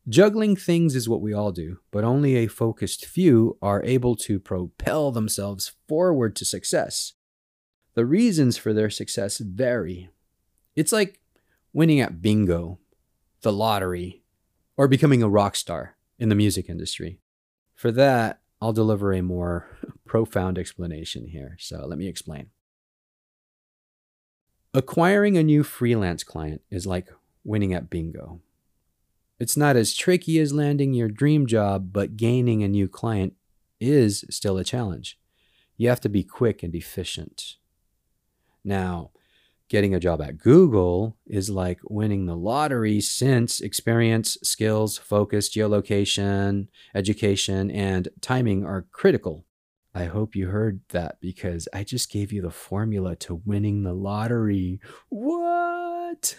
Juggling 0.08 0.56
things 0.56 0.94
is 0.94 1.08
what 1.08 1.20
we 1.20 1.32
all 1.32 1.52
do, 1.52 1.78
but 1.90 2.04
only 2.04 2.36
a 2.36 2.48
focused 2.48 3.06
few 3.06 3.56
are 3.62 3.84
able 3.84 4.16
to 4.16 4.40
propel 4.40 5.12
themselves 5.12 5.72
forward 5.88 6.34
to 6.36 6.44
success. 6.44 7.14
The 7.94 8.06
reasons 8.06 8.56
for 8.56 8.72
their 8.72 8.90
success 8.90 9.38
vary. 9.38 10.10
It's 10.74 10.92
like 10.92 11.20
winning 11.72 12.00
at 12.00 12.22
bingo, 12.22 12.78
the 13.42 13.52
lottery, 13.52 14.22
or 14.76 14.88
becoming 14.88 15.22
a 15.22 15.28
rock 15.28 15.56
star 15.56 15.96
in 16.18 16.28
the 16.28 16.34
music 16.34 16.68
industry. 16.68 17.20
For 17.74 17.92
that, 17.92 18.40
I'll 18.60 18.72
deliver 18.72 19.12
a 19.12 19.22
more 19.22 19.66
profound 20.06 20.58
explanation 20.58 21.26
here. 21.26 21.56
So 21.58 21.84
let 21.86 21.98
me 21.98 22.08
explain. 22.08 22.50
Acquiring 24.74 25.36
a 25.36 25.42
new 25.42 25.62
freelance 25.62 26.24
client 26.24 26.62
is 26.70 26.86
like 26.86 27.08
winning 27.44 27.74
at 27.74 27.90
bingo. 27.90 28.40
It's 29.38 29.56
not 29.56 29.76
as 29.76 29.94
tricky 29.94 30.38
as 30.38 30.52
landing 30.52 30.94
your 30.94 31.08
dream 31.08 31.46
job, 31.46 31.92
but 31.92 32.16
gaining 32.16 32.62
a 32.62 32.68
new 32.68 32.88
client 32.88 33.34
is 33.80 34.24
still 34.30 34.56
a 34.56 34.64
challenge. 34.64 35.18
You 35.76 35.88
have 35.88 36.00
to 36.02 36.08
be 36.08 36.22
quick 36.22 36.62
and 36.62 36.74
efficient. 36.74 37.56
Now, 38.64 39.10
getting 39.68 39.94
a 39.94 40.00
job 40.00 40.20
at 40.20 40.38
Google 40.38 41.16
is 41.26 41.48
like 41.48 41.80
winning 41.84 42.26
the 42.26 42.36
lottery 42.36 43.00
since 43.00 43.60
experience, 43.60 44.36
skills, 44.42 44.98
focus, 44.98 45.48
geolocation, 45.48 46.68
education, 46.94 47.70
and 47.70 48.08
timing 48.20 48.64
are 48.64 48.86
critical. 48.92 49.46
I 49.94 50.04
hope 50.04 50.34
you 50.34 50.48
heard 50.48 50.80
that 50.90 51.20
because 51.20 51.68
I 51.72 51.84
just 51.84 52.10
gave 52.10 52.32
you 52.32 52.42
the 52.42 52.50
formula 52.50 53.16
to 53.16 53.42
winning 53.44 53.82
the 53.82 53.92
lottery. 53.92 54.80
What? 55.08 56.36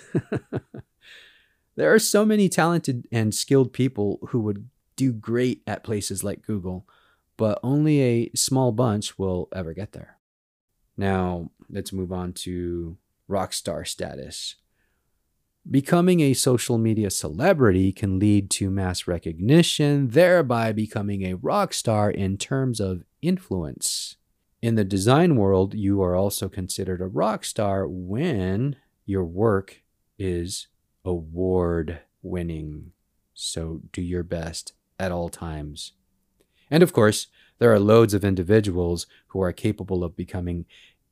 there 1.75 1.93
are 1.93 1.99
so 1.99 2.25
many 2.25 2.49
talented 2.49 3.07
and 3.11 3.33
skilled 3.33 3.73
people 3.73 4.19
who 4.29 4.41
would 4.41 4.69
do 4.95 5.11
great 5.11 5.61
at 5.67 5.83
places 5.83 6.23
like 6.23 6.45
Google, 6.45 6.87
but 7.37 7.59
only 7.63 8.01
a 8.01 8.31
small 8.35 8.71
bunch 8.71 9.17
will 9.17 9.49
ever 9.53 9.73
get 9.73 9.91
there. 9.91 10.17
Now, 10.97 11.49
let's 11.73 11.91
move 11.91 12.11
on 12.11 12.33
to 12.33 12.97
rock 13.27 13.51
star 13.51 13.83
status. 13.83 14.55
Becoming 15.69 16.19
a 16.19 16.33
social 16.33 16.77
media 16.77 17.09
celebrity 17.09 17.91
can 17.93 18.19
lead 18.19 18.49
to 18.51 18.69
mass 18.69 19.07
recognition, 19.07 20.09
thereby 20.09 20.73
becoming 20.73 21.23
a 21.23 21.35
rock 21.35 21.73
star 21.73 22.11
in 22.11 22.37
terms 22.37 22.79
of 22.79 23.03
influence. 23.21 24.17
In 24.61 24.75
the 24.75 24.83
design 24.83 25.35
world, 25.35 25.73
you 25.73 26.01
are 26.01 26.15
also 26.15 26.49
considered 26.49 27.01
a 27.01 27.07
rock 27.07 27.45
star 27.45 27.87
when 27.87 28.75
your 29.05 29.23
work 29.23 29.81
is 30.19 30.67
award 31.05 31.99
winning. 32.21 32.91
So 33.33 33.81
do 33.91 34.01
your 34.01 34.23
best 34.23 34.73
at 34.99 35.11
all 35.11 35.29
times. 35.29 35.93
And 36.69 36.83
of 36.83 36.93
course, 36.93 37.27
there 37.59 37.71
are 37.73 37.79
loads 37.79 38.13
of 38.13 38.25
individuals 38.25 39.07
who 39.27 39.41
are 39.41 39.53
capable 39.53 40.03
of 40.03 40.15
becoming 40.15 40.65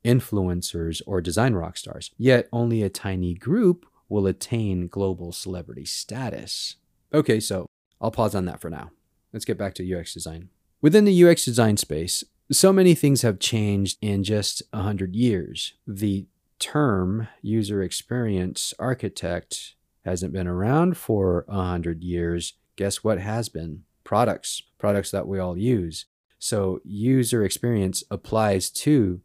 influencers 0.04 1.00
or 1.06 1.20
design 1.20 1.54
rock 1.54 1.76
stars, 1.76 2.10
yet 2.18 2.48
only 2.52 2.82
a 2.82 2.90
tiny 2.90 3.34
group 3.34 3.86
will 4.08 4.26
attain 4.26 4.88
global 4.88 5.32
celebrity 5.32 5.84
status. 5.84 6.76
Okay, 7.14 7.40
so 7.40 7.66
I'll 8.00 8.10
pause 8.10 8.34
on 8.34 8.44
that 8.46 8.60
for 8.60 8.70
now. 8.70 8.90
Let's 9.32 9.44
get 9.44 9.58
back 9.58 9.74
to 9.74 9.98
UX 9.98 10.12
design. 10.12 10.50
Within 10.80 11.04
the 11.04 11.24
UX 11.24 11.44
design 11.44 11.76
space, 11.76 12.24
so 12.50 12.72
many 12.72 12.94
things 12.94 13.22
have 13.22 13.38
changed 13.38 13.98
in 14.02 14.24
just 14.24 14.62
100 14.72 15.14
years. 15.14 15.74
The 15.86 16.26
term 16.58 17.28
user 17.40 17.82
experience 17.82 18.74
architect 18.78 19.74
hasn't 20.04 20.32
been 20.32 20.46
around 20.46 20.96
for 20.96 21.44
100 21.48 22.02
years. 22.02 22.54
Guess 22.76 23.04
what 23.04 23.18
has 23.18 23.48
been? 23.48 23.84
Products, 24.04 24.62
products 24.78 25.10
that 25.12 25.26
we 25.26 25.38
all 25.38 25.56
use. 25.56 26.06
So, 26.38 26.80
user 26.84 27.44
experience 27.44 28.02
applies 28.10 28.68
to 28.70 29.20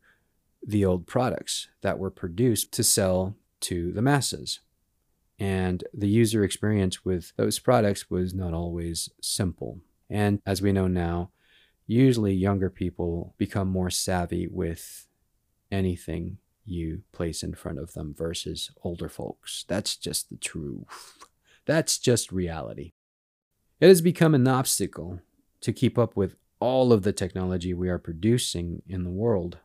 the 0.67 0.85
old 0.85 1.07
products 1.07 1.69
that 1.81 1.97
were 1.97 2.11
produced 2.11 2.73
to 2.73 2.83
sell 2.83 3.35
to 3.61 3.93
the 3.93 4.01
masses. 4.01 4.59
And 5.39 5.83
the 5.93 6.09
user 6.09 6.43
experience 6.43 7.05
with 7.05 7.31
those 7.37 7.57
products 7.57 8.09
was 8.09 8.33
not 8.33 8.53
always 8.53 9.09
simple. 9.21 9.79
And 10.09 10.41
as 10.45 10.61
we 10.61 10.73
know 10.73 10.87
now, 10.87 11.31
usually 11.85 12.33
younger 12.33 12.69
people 12.69 13.33
become 13.37 13.69
more 13.69 13.89
savvy 13.89 14.47
with 14.47 15.07
anything 15.71 16.37
you 16.65 17.03
place 17.13 17.43
in 17.43 17.53
front 17.53 17.79
of 17.79 17.93
them 17.93 18.13
versus 18.17 18.71
older 18.83 19.07
folks. 19.07 19.63
That's 19.67 19.95
just 19.95 20.29
the 20.29 20.37
truth. 20.37 21.25
That's 21.65 21.97
just 21.97 22.31
reality. 22.31 22.93
It 23.79 23.87
has 23.87 24.01
become 24.01 24.35
an 24.35 24.47
obstacle 24.47 25.21
to 25.61 25.71
keep 25.71 25.97
up 25.97 26.17
with 26.17 26.35
all 26.59 26.91
of 26.91 27.03
the 27.03 27.13
technology 27.13 27.73
we 27.73 27.89
are 27.89 27.99
producing 27.99 28.81
in 28.87 29.03
the 29.03 29.09
world. 29.09 29.59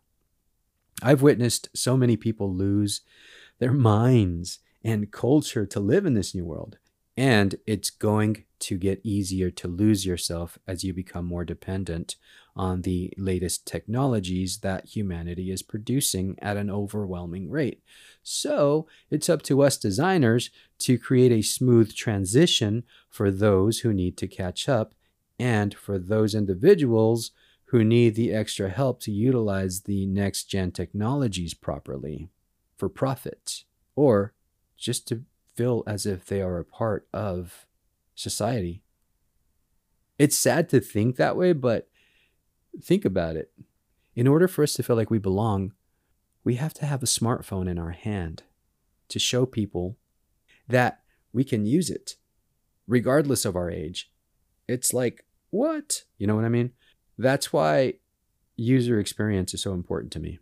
I've 1.02 1.22
witnessed 1.22 1.68
so 1.74 1.96
many 1.96 2.16
people 2.16 2.54
lose 2.54 3.02
their 3.58 3.72
minds 3.72 4.60
and 4.84 5.12
culture 5.12 5.66
to 5.66 5.80
live 5.80 6.06
in 6.06 6.14
this 6.14 6.34
new 6.34 6.44
world. 6.44 6.78
And 7.16 7.56
it's 7.66 7.90
going 7.90 8.44
to 8.60 8.78
get 8.78 9.00
easier 9.04 9.50
to 9.50 9.68
lose 9.68 10.06
yourself 10.06 10.56
as 10.66 10.82
you 10.82 10.94
become 10.94 11.26
more 11.26 11.44
dependent 11.44 12.16
on 12.54 12.82
the 12.82 13.12
latest 13.18 13.66
technologies 13.66 14.58
that 14.58 14.86
humanity 14.86 15.50
is 15.50 15.62
producing 15.62 16.38
at 16.40 16.56
an 16.56 16.70
overwhelming 16.70 17.50
rate. 17.50 17.82
So 18.22 18.86
it's 19.10 19.28
up 19.28 19.42
to 19.42 19.62
us 19.62 19.76
designers 19.76 20.50
to 20.80 20.98
create 20.98 21.32
a 21.32 21.42
smooth 21.42 21.94
transition 21.94 22.84
for 23.10 23.30
those 23.30 23.80
who 23.80 23.92
need 23.92 24.16
to 24.18 24.28
catch 24.28 24.68
up 24.68 24.94
and 25.38 25.74
for 25.74 25.98
those 25.98 26.34
individuals 26.34 27.32
who 27.72 27.82
need 27.82 28.14
the 28.14 28.34
extra 28.34 28.68
help 28.68 29.00
to 29.00 29.10
utilize 29.10 29.80
the 29.80 30.04
next 30.04 30.44
gen 30.44 30.70
technologies 30.70 31.54
properly 31.54 32.28
for 32.76 32.86
profit 32.90 33.64
or 33.96 34.34
just 34.76 35.08
to 35.08 35.22
feel 35.54 35.82
as 35.86 36.04
if 36.04 36.26
they 36.26 36.42
are 36.42 36.58
a 36.58 36.66
part 36.66 37.08
of 37.14 37.66
society. 38.14 38.82
It's 40.18 40.36
sad 40.36 40.68
to 40.68 40.80
think 40.80 41.16
that 41.16 41.34
way, 41.34 41.54
but 41.54 41.88
think 42.78 43.06
about 43.06 43.36
it. 43.36 43.50
In 44.14 44.28
order 44.28 44.48
for 44.48 44.62
us 44.62 44.74
to 44.74 44.82
feel 44.82 44.96
like 44.96 45.10
we 45.10 45.18
belong, 45.18 45.72
we 46.44 46.56
have 46.56 46.74
to 46.74 46.84
have 46.84 47.02
a 47.02 47.06
smartphone 47.06 47.70
in 47.70 47.78
our 47.78 47.92
hand 47.92 48.42
to 49.08 49.18
show 49.18 49.46
people 49.46 49.96
that 50.68 51.00
we 51.32 51.42
can 51.42 51.64
use 51.64 51.88
it 51.88 52.16
regardless 52.86 53.46
of 53.46 53.56
our 53.56 53.70
age. 53.70 54.12
It's 54.68 54.92
like, 54.92 55.24
what? 55.48 56.04
You 56.18 56.26
know 56.26 56.36
what 56.36 56.44
I 56.44 56.50
mean? 56.50 56.72
That's 57.18 57.52
why 57.52 57.94
user 58.56 58.98
experience 58.98 59.54
is 59.54 59.62
so 59.62 59.72
important 59.72 60.12
to 60.12 60.20
me. 60.20 60.38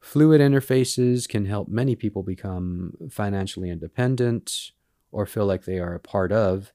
Fluid 0.00 0.40
interfaces 0.40 1.28
can 1.28 1.44
help 1.44 1.68
many 1.68 1.94
people 1.94 2.22
become 2.22 2.92
financially 3.10 3.68
independent 3.68 4.72
or 5.12 5.26
feel 5.26 5.46
like 5.46 5.64
they 5.64 5.78
are 5.78 5.94
a 5.94 6.00
part 6.00 6.32
of 6.32 6.72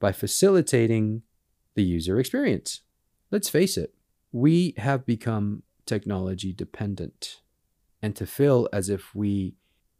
by 0.00 0.10
facilitating 0.10 1.22
the 1.74 1.84
user 1.84 2.18
experience. 2.18 2.80
Let's 3.30 3.48
face 3.48 3.76
it, 3.76 3.94
we 4.32 4.74
have 4.78 5.06
become 5.06 5.62
technology 5.86 6.52
dependent. 6.52 7.40
And 8.02 8.16
to 8.16 8.26
feel 8.26 8.68
as 8.72 8.88
if 8.88 9.14
we 9.14 9.54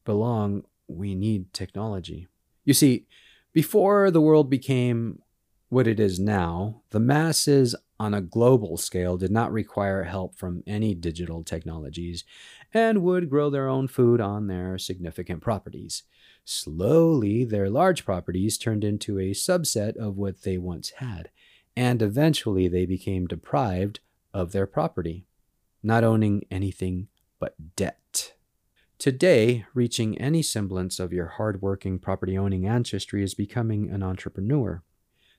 belong, 0.05 0.65
we 0.89 1.15
need 1.15 1.53
technology. 1.53 2.27
You 2.65 2.75
see, 2.75 3.07
before 3.53 4.11
the 4.11 4.21
world 4.21 4.51
became 4.51 5.21
what 5.69 5.87
it 5.87 6.01
is 6.01 6.19
now, 6.19 6.83
the 6.91 7.01
masses 7.01 7.75
on 7.99 8.15
a 8.15 8.21
global 8.21 8.77
scale 8.77 9.17
did 9.17 9.31
not 9.31 9.53
require 9.53 10.05
help 10.05 10.35
from 10.35 10.63
any 10.67 10.95
digital 10.95 11.45
technologies 11.45 12.25
and 12.73 13.03
would 13.03 13.31
grow 13.31 13.51
their 13.51 13.69
own 13.69 13.87
food 13.87 14.21
on 14.21 14.47
their 14.47 14.79
significant 14.79 15.41
properties. 15.41 16.03
Slowly, 16.45 17.45
their 17.45 17.71
large 17.71 18.05
properties 18.05 18.59
turned 18.59 18.85
into 18.85 19.19
a 19.19 19.31
subset 19.31 19.97
of 19.97 20.17
what 20.17 20.43
they 20.43 20.59
once 20.59 20.91
had, 20.97 21.31
and 21.77 22.03
eventually 22.03 22.69
they 22.69 22.85
became 22.85 23.27
deprived 23.27 24.01
of 24.33 24.53
their 24.53 24.67
property, 24.67 25.27
not 25.83 26.05
owning 26.05 26.45
anything 26.51 27.09
but 27.39 27.77
debt. 27.77 28.35
Today, 28.99 29.67
reaching 29.75 30.19
any 30.19 30.43
semblance 30.43 30.99
of 30.99 31.13
your 31.13 31.27
hardworking 31.27 31.99
property 31.99 32.39
owning 32.39 32.67
ancestry 32.67 33.23
is 33.23 33.35
becoming 33.35 33.91
an 33.91 34.03
entrepreneur. 34.03 34.83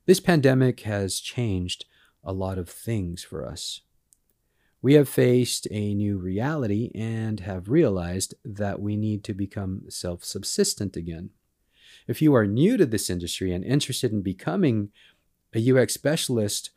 This 0.06 0.20
pandemic 0.20 0.82
has 0.82 1.20
changed 1.20 1.86
a 2.26 2.34
lot 2.34 2.58
of 2.58 2.70
things 2.70 3.24
for 3.24 3.46
us. 3.46 3.82
We 4.82 4.94
have 4.96 5.10
faced 5.10 5.68
a 5.72 5.94
new 5.94 6.18
reality 6.18 6.92
and 6.94 7.40
have 7.40 7.70
realized 7.70 8.36
that 8.44 8.82
we 8.82 8.96
need 8.98 9.24
to 9.24 9.34
become 9.34 9.84
self 9.90 10.24
subsistent 10.24 10.96
again. 10.96 11.32
If 12.08 12.22
you 12.22 12.36
are 12.36 12.46
new 12.46 12.78
to 12.78 12.86
this 12.86 13.10
industry 13.10 13.52
and 13.52 13.64
interested 13.64 14.12
in 14.12 14.22
becoming 14.22 14.90
a 15.56 15.72
UX 15.72 15.94
specialist 15.94 16.70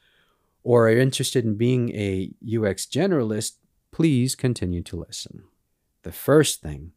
or 0.62 0.88
are 0.88 0.96
interested 0.96 1.44
in 1.44 1.56
being 1.56 1.90
a 1.94 2.30
UX 2.46 2.86
generalist, 2.86 3.56
please 3.90 4.34
continue 4.34 4.82
to 4.84 5.04
listen. 5.06 5.44
The 6.02 6.12
first 6.12 6.62
thing 6.62 6.92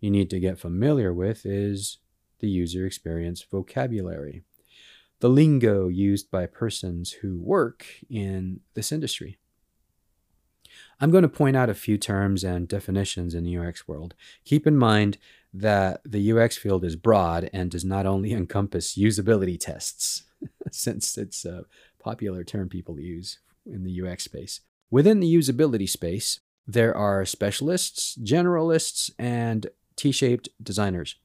you 0.00 0.10
need 0.10 0.30
to 0.30 0.40
get 0.40 0.58
familiar 0.58 1.12
with 1.12 1.46
is 1.46 1.98
the 2.40 2.48
user 2.48 2.84
experience 2.84 3.42
vocabulary 3.42 4.42
the 5.20 5.28
lingo 5.28 5.88
used 5.88 6.30
by 6.30 6.46
persons 6.46 7.12
who 7.12 7.38
work 7.38 7.86
in 8.08 8.60
this 8.74 8.90
industry. 8.90 9.38
I'm 10.98 11.10
going 11.10 11.22
to 11.22 11.28
point 11.28 11.56
out 11.56 11.70
a 11.70 11.74
few 11.74 11.96
terms 11.96 12.44
and 12.44 12.68
definitions 12.68 13.34
in 13.34 13.44
the 13.44 13.56
UX 13.56 13.86
world. 13.86 14.14
Keep 14.44 14.66
in 14.66 14.76
mind 14.76 15.18
that 15.52 16.00
the 16.04 16.32
UX 16.32 16.56
field 16.56 16.84
is 16.84 16.96
broad 16.96 17.48
and 17.52 17.70
does 17.70 17.84
not 17.84 18.06
only 18.06 18.32
encompass 18.34 18.96
usability 18.96 19.58
tests, 19.58 20.24
since 20.70 21.16
it's 21.16 21.44
a 21.44 21.64
popular 21.98 22.44
term 22.44 22.68
people 22.68 22.98
use 22.98 23.38
in 23.66 23.84
the 23.84 24.02
UX 24.02 24.24
space. 24.24 24.60
Within 24.90 25.20
the 25.20 25.32
usability 25.32 25.88
space, 25.88 26.40
there 26.66 26.96
are 26.96 27.24
specialists, 27.24 28.16
generalists, 28.22 29.10
and 29.18 29.66
T 29.96 30.12
shaped 30.12 30.48
designers. 30.62 31.16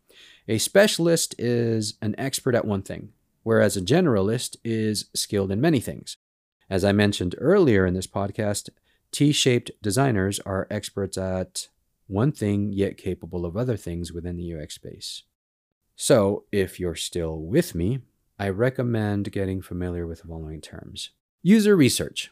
A 0.48 0.58
specialist 0.58 1.36
is 1.38 1.96
an 2.02 2.16
expert 2.18 2.56
at 2.56 2.66
one 2.66 2.82
thing 2.82 3.10
whereas 3.46 3.78
a 3.78 3.82
generalist 3.82 4.58
is 4.64 5.06
skilled 5.14 5.52
in 5.52 5.62
many 5.62 5.80
things. 5.80 6.18
As 6.68 6.84
I 6.84 6.92
mentioned 6.92 7.36
earlier 7.38 7.86
in 7.86 7.94
this 7.94 8.08
podcast, 8.08 8.70
T 9.12 9.32
shaped 9.32 9.70
designers 9.84 10.40
are 10.40 10.68
experts 10.72 11.16
at 11.16 11.68
one 12.08 12.32
thing 12.32 12.74
yet 12.74 12.98
capable 12.98 13.46
of 13.46 13.56
other 13.56 13.78
things 13.78 14.12
within 14.12 14.36
the 14.36 14.52
UX 14.52 14.74
space. 14.74 15.24
So, 15.96 16.46
if 16.52 16.80
you're 16.80 16.96
still 16.96 17.38
with 17.38 17.76
me, 17.76 18.00
I 18.40 18.50
recommend 18.50 19.32
getting 19.32 19.62
familiar 19.62 20.08
with 20.08 20.24
the 20.24 20.28
following 20.28 20.60
terms 20.60 21.12
User 21.44 21.76
research. 21.76 22.32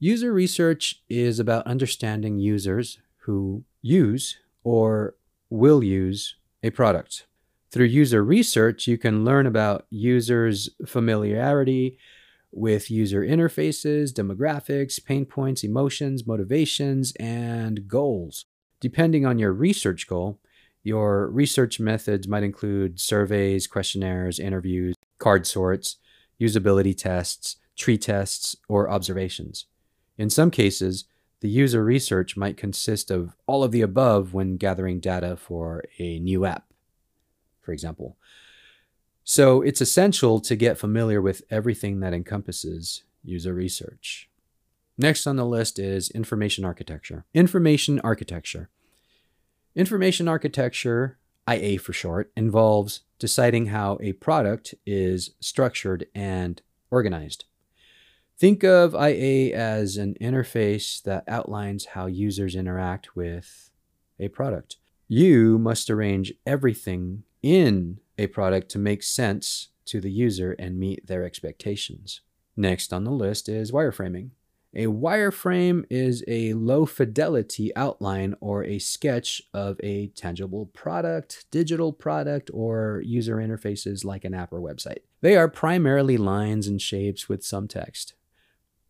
User 0.00 0.32
research 0.32 1.02
is 1.08 1.38
about 1.38 1.68
understanding 1.68 2.40
users 2.40 2.98
who 3.18 3.62
use 3.80 4.38
or 4.64 5.14
will 5.50 5.84
use 5.84 6.34
a 6.64 6.70
product. 6.70 7.28
Through 7.70 7.86
user 7.86 8.24
research, 8.24 8.86
you 8.86 8.96
can 8.96 9.24
learn 9.24 9.46
about 9.46 9.86
users' 9.90 10.70
familiarity 10.86 11.98
with 12.50 12.90
user 12.90 13.20
interfaces, 13.22 14.12
demographics, 14.12 15.04
pain 15.04 15.26
points, 15.26 15.62
emotions, 15.62 16.26
motivations, 16.26 17.12
and 17.20 17.86
goals. 17.86 18.46
Depending 18.80 19.26
on 19.26 19.38
your 19.38 19.52
research 19.52 20.06
goal, 20.06 20.38
your 20.82 21.28
research 21.28 21.78
methods 21.78 22.26
might 22.26 22.42
include 22.42 23.00
surveys, 23.00 23.66
questionnaires, 23.66 24.38
interviews, 24.38 24.94
card 25.18 25.46
sorts, 25.46 25.96
usability 26.40 26.96
tests, 26.96 27.56
tree 27.76 27.98
tests, 27.98 28.56
or 28.68 28.88
observations. 28.88 29.66
In 30.16 30.30
some 30.30 30.50
cases, 30.50 31.04
the 31.40 31.48
user 31.48 31.84
research 31.84 32.36
might 32.36 32.56
consist 32.56 33.10
of 33.10 33.36
all 33.46 33.62
of 33.62 33.72
the 33.72 33.82
above 33.82 34.32
when 34.32 34.56
gathering 34.56 35.00
data 35.00 35.36
for 35.36 35.84
a 35.98 36.18
new 36.18 36.44
app, 36.44 36.67
for 37.68 37.72
example. 37.72 38.16
So 39.24 39.60
it's 39.60 39.82
essential 39.82 40.40
to 40.40 40.56
get 40.56 40.78
familiar 40.78 41.20
with 41.20 41.42
everything 41.50 42.00
that 42.00 42.14
encompasses 42.14 43.02
user 43.22 43.52
research. 43.52 44.30
Next 44.96 45.26
on 45.26 45.36
the 45.36 45.44
list 45.44 45.78
is 45.78 46.08
information 46.12 46.64
architecture. 46.64 47.26
Information 47.34 48.00
architecture. 48.00 48.70
Information 49.76 50.28
architecture, 50.28 51.18
IA 51.46 51.78
for 51.78 51.92
short, 51.92 52.32
involves 52.34 53.02
deciding 53.18 53.66
how 53.66 53.98
a 54.00 54.14
product 54.14 54.74
is 54.86 55.32
structured 55.38 56.06
and 56.14 56.62
organized. 56.90 57.44
Think 58.38 58.64
of 58.64 58.94
IA 58.94 59.54
as 59.54 59.98
an 59.98 60.16
interface 60.22 61.02
that 61.02 61.24
outlines 61.28 61.84
how 61.84 62.06
users 62.06 62.56
interact 62.56 63.14
with 63.14 63.68
a 64.18 64.28
product. 64.28 64.78
You 65.06 65.58
must 65.58 65.88
arrange 65.88 66.34
everything 66.46 67.24
in 67.42 68.00
a 68.16 68.26
product 68.26 68.68
to 68.70 68.78
make 68.78 69.02
sense 69.02 69.68
to 69.86 70.00
the 70.00 70.10
user 70.10 70.52
and 70.58 70.78
meet 70.78 71.06
their 71.06 71.24
expectations. 71.24 72.20
Next 72.56 72.92
on 72.92 73.04
the 73.04 73.10
list 73.10 73.48
is 73.48 73.72
wireframing. 73.72 74.30
A 74.74 74.86
wireframe 74.86 75.84
is 75.88 76.22
a 76.28 76.52
low 76.52 76.84
fidelity 76.84 77.74
outline 77.74 78.34
or 78.40 78.64
a 78.64 78.78
sketch 78.78 79.40
of 79.54 79.80
a 79.82 80.08
tangible 80.08 80.66
product, 80.66 81.46
digital 81.50 81.92
product, 81.92 82.50
or 82.52 83.02
user 83.04 83.36
interfaces 83.36 84.04
like 84.04 84.24
an 84.24 84.34
app 84.34 84.52
or 84.52 84.60
website. 84.60 84.98
They 85.22 85.36
are 85.36 85.48
primarily 85.48 86.18
lines 86.18 86.66
and 86.66 86.82
shapes 86.82 87.28
with 87.28 87.42
some 87.42 87.66
text. 87.66 88.14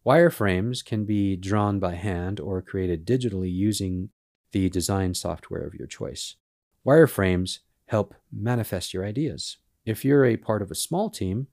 Wireframes 0.05 0.85
can 0.85 1.05
be 1.05 1.37
drawn 1.37 1.79
by 1.79 1.95
hand 1.95 2.41
or 2.41 2.61
created 2.61 3.07
digitally 3.07 3.53
using 3.53 4.11
the 4.53 4.69
design 4.69 5.15
software 5.15 5.63
of 5.63 5.75
your 5.75 5.87
choice. 5.87 6.37
Wireframes 6.85 7.61
help 7.89 8.15
manifest 8.33 8.95
your 8.95 9.05
ideas. 9.05 9.59
If 9.85 10.05
you're 10.05 10.25
a 10.25 10.37
part 10.37 10.63
of 10.63 10.71
a 10.71 10.77
small 10.77 11.11
team, 11.11 11.49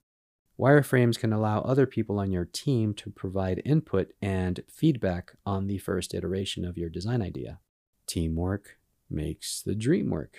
wireframes 0.60 1.17
can 1.17 1.34
allow 1.34 1.62
other 1.62 1.86
people 1.86 2.19
on 2.19 2.32
your 2.32 2.45
team 2.45 2.93
to 2.95 3.10
provide 3.10 3.62
input 3.65 4.12
and 4.21 4.62
feedback 4.69 5.34
on 5.45 5.67
the 5.67 5.78
first 5.78 6.13
iteration 6.13 6.65
of 6.65 6.78
your 6.78 6.89
design 6.89 7.21
idea. 7.21 7.60
Teamwork 8.08 8.78
makes 9.10 9.62
the 9.62 9.76
dream 9.76 10.10
work. 10.10 10.38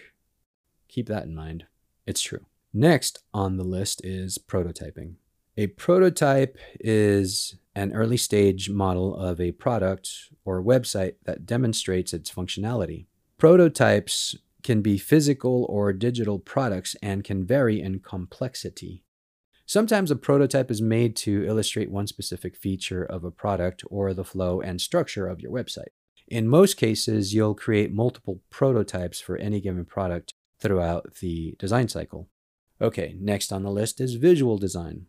Keep 0.89 1.09
that 1.09 1.25
in 1.25 1.35
mind. 1.35 1.67
It's 2.07 2.23
true. 2.23 2.47
Next 2.73 3.23
on 3.33 3.57
the 3.57 3.65
list 3.65 4.05
is 4.05 4.39
prototyping. 4.39 5.15
A 5.57 5.69
prototype 5.69 6.59
is 6.81 7.57
an 7.75 7.95
early 7.95 8.19
stage 8.19 8.69
model 8.69 9.17
of 9.17 9.41
a 9.41 9.53
product 9.53 10.11
or 10.45 10.63
website 10.63 11.15
that 11.25 11.47
demonstrates 11.47 12.13
its 12.13 12.31
functionality. 12.31 13.07
Prototypes 13.39 14.37
can 14.67 14.83
be 14.83 14.99
physical 14.99 15.65
or 15.71 15.93
digital 15.93 16.41
products 16.41 16.97
and 17.01 17.23
can 17.23 17.47
vary 17.47 17.81
in 17.81 18.01
complexity. 18.01 19.05
Sometimes 19.65 20.11
a 20.11 20.17
prototype 20.17 20.73
is 20.73 20.83
made 20.83 21.15
to 21.17 21.47
illustrate 21.47 21.89
one 21.89 22.09
specific 22.09 22.57
feature 22.57 23.05
of 23.05 23.23
a 23.23 23.31
product 23.31 23.85
or 23.89 24.13
the 24.13 24.25
flow 24.25 24.61
and 24.61 24.81
structure 24.81 25.29
of 25.29 25.41
your 25.41 25.53
website. 25.53 25.95
In 26.27 26.49
most 26.49 26.77
cases, 26.77 27.33
you'll 27.33 27.55
create 27.55 27.95
multiple 27.95 28.43
prototypes 28.51 29.21
for 29.21 29.37
any 29.37 29.61
given 29.61 29.85
product 29.85 30.35
throughout 30.61 31.15
the 31.21 31.55
design 31.61 31.87
cycle. 31.87 32.29
Okay, 32.81 33.17
next 33.21 33.53
on 33.53 33.63
the 33.63 33.71
list 33.71 34.01
is 34.01 34.15
visual 34.15 34.59
design. 34.59 35.07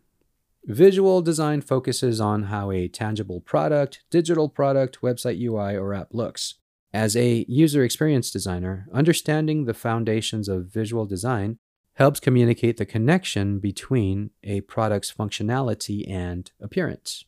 Visual 0.64 1.20
design 1.20 1.62
focuses 1.62 2.20
on 2.20 2.44
how 2.44 2.70
a 2.70 2.86
tangible 2.86 3.40
product, 3.40 4.04
digital 4.08 4.48
product, 4.48 5.00
website 5.02 5.40
UI, 5.40 5.76
or 5.76 5.94
app 5.94 6.08
looks. 6.12 6.54
As 6.92 7.16
a 7.16 7.44
user 7.48 7.84
experience 7.84 8.30
designer, 8.30 8.88
understanding 8.92 9.64
the 9.64 9.74
foundations 9.74 10.48
of 10.48 10.72
visual 10.72 11.04
design 11.04 11.58
helps 11.94 12.20
communicate 12.20 12.76
the 12.76 12.86
connection 12.86 13.58
between 13.58 14.30
a 14.42 14.62
product's 14.62 15.12
functionality 15.12 16.08
and 16.08 16.50
appearance. 16.60 17.24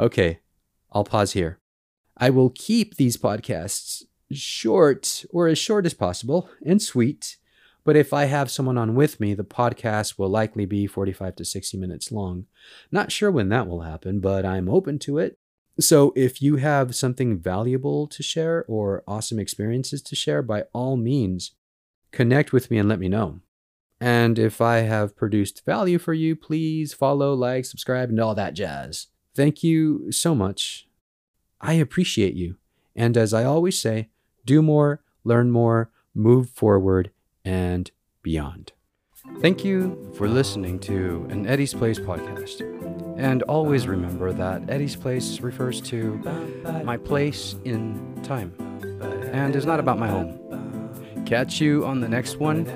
Okay, 0.00 0.40
I'll 0.92 1.04
pause 1.04 1.32
here. 1.32 1.58
I 2.16 2.30
will 2.30 2.50
keep 2.50 2.96
these 2.96 3.16
podcasts 3.16 4.04
short 4.32 5.24
or 5.30 5.48
as 5.48 5.58
short 5.58 5.84
as 5.84 5.94
possible 5.94 6.48
and 6.64 6.80
sweet, 6.80 7.36
but 7.84 7.96
if 7.96 8.14
I 8.14 8.24
have 8.24 8.50
someone 8.50 8.78
on 8.78 8.94
with 8.94 9.20
me, 9.20 9.34
the 9.34 9.44
podcast 9.44 10.18
will 10.18 10.30
likely 10.30 10.64
be 10.64 10.86
45 10.86 11.36
to 11.36 11.44
60 11.44 11.76
minutes 11.76 12.10
long. 12.10 12.46
Not 12.90 13.12
sure 13.12 13.30
when 13.30 13.50
that 13.50 13.66
will 13.66 13.82
happen, 13.82 14.20
but 14.20 14.46
I'm 14.46 14.70
open 14.70 14.98
to 15.00 15.18
it. 15.18 15.38
So, 15.78 16.12
if 16.14 16.40
you 16.40 16.56
have 16.56 16.94
something 16.94 17.36
valuable 17.38 18.06
to 18.06 18.22
share 18.22 18.64
or 18.68 19.02
awesome 19.08 19.40
experiences 19.40 20.02
to 20.02 20.14
share, 20.14 20.40
by 20.40 20.64
all 20.72 20.96
means, 20.96 21.52
connect 22.12 22.52
with 22.52 22.70
me 22.70 22.78
and 22.78 22.88
let 22.88 23.00
me 23.00 23.08
know. 23.08 23.40
And 24.00 24.38
if 24.38 24.60
I 24.60 24.78
have 24.78 25.16
produced 25.16 25.64
value 25.64 25.98
for 25.98 26.12
you, 26.12 26.36
please 26.36 26.92
follow, 26.94 27.34
like, 27.34 27.64
subscribe, 27.64 28.10
and 28.10 28.20
all 28.20 28.34
that 28.34 28.54
jazz. 28.54 29.08
Thank 29.34 29.64
you 29.64 30.12
so 30.12 30.34
much. 30.34 30.86
I 31.60 31.74
appreciate 31.74 32.34
you. 32.34 32.56
And 32.94 33.16
as 33.16 33.34
I 33.34 33.44
always 33.44 33.78
say, 33.80 34.10
do 34.44 34.62
more, 34.62 35.02
learn 35.24 35.50
more, 35.50 35.90
move 36.14 36.50
forward, 36.50 37.10
and 37.44 37.90
beyond. 38.22 38.72
Thank 39.40 39.64
you 39.64 40.12
for 40.16 40.28
listening 40.28 40.78
to 40.80 41.26
an 41.30 41.46
Eddie's 41.46 41.74
Place 41.74 41.98
podcast. 41.98 42.93
And 43.16 43.42
always 43.44 43.86
remember 43.86 44.32
that 44.32 44.68
Eddie's 44.68 44.96
Place 44.96 45.40
refers 45.40 45.80
to 45.82 46.16
my 46.84 46.96
place 46.96 47.56
in 47.64 48.20
time 48.22 48.54
and 49.32 49.54
is 49.54 49.66
not 49.66 49.80
about 49.80 49.98
my 49.98 50.08
home. 50.08 50.40
Catch 51.26 51.60
you 51.60 51.86
on 51.86 52.00
the 52.00 52.08
next 52.08 52.38
one. 52.38 52.66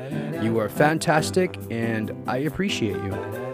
You 0.42 0.58
are 0.58 0.68
fantastic 0.68 1.58
and 1.70 2.12
I 2.26 2.38
appreciate 2.38 2.96
you. 2.96 3.47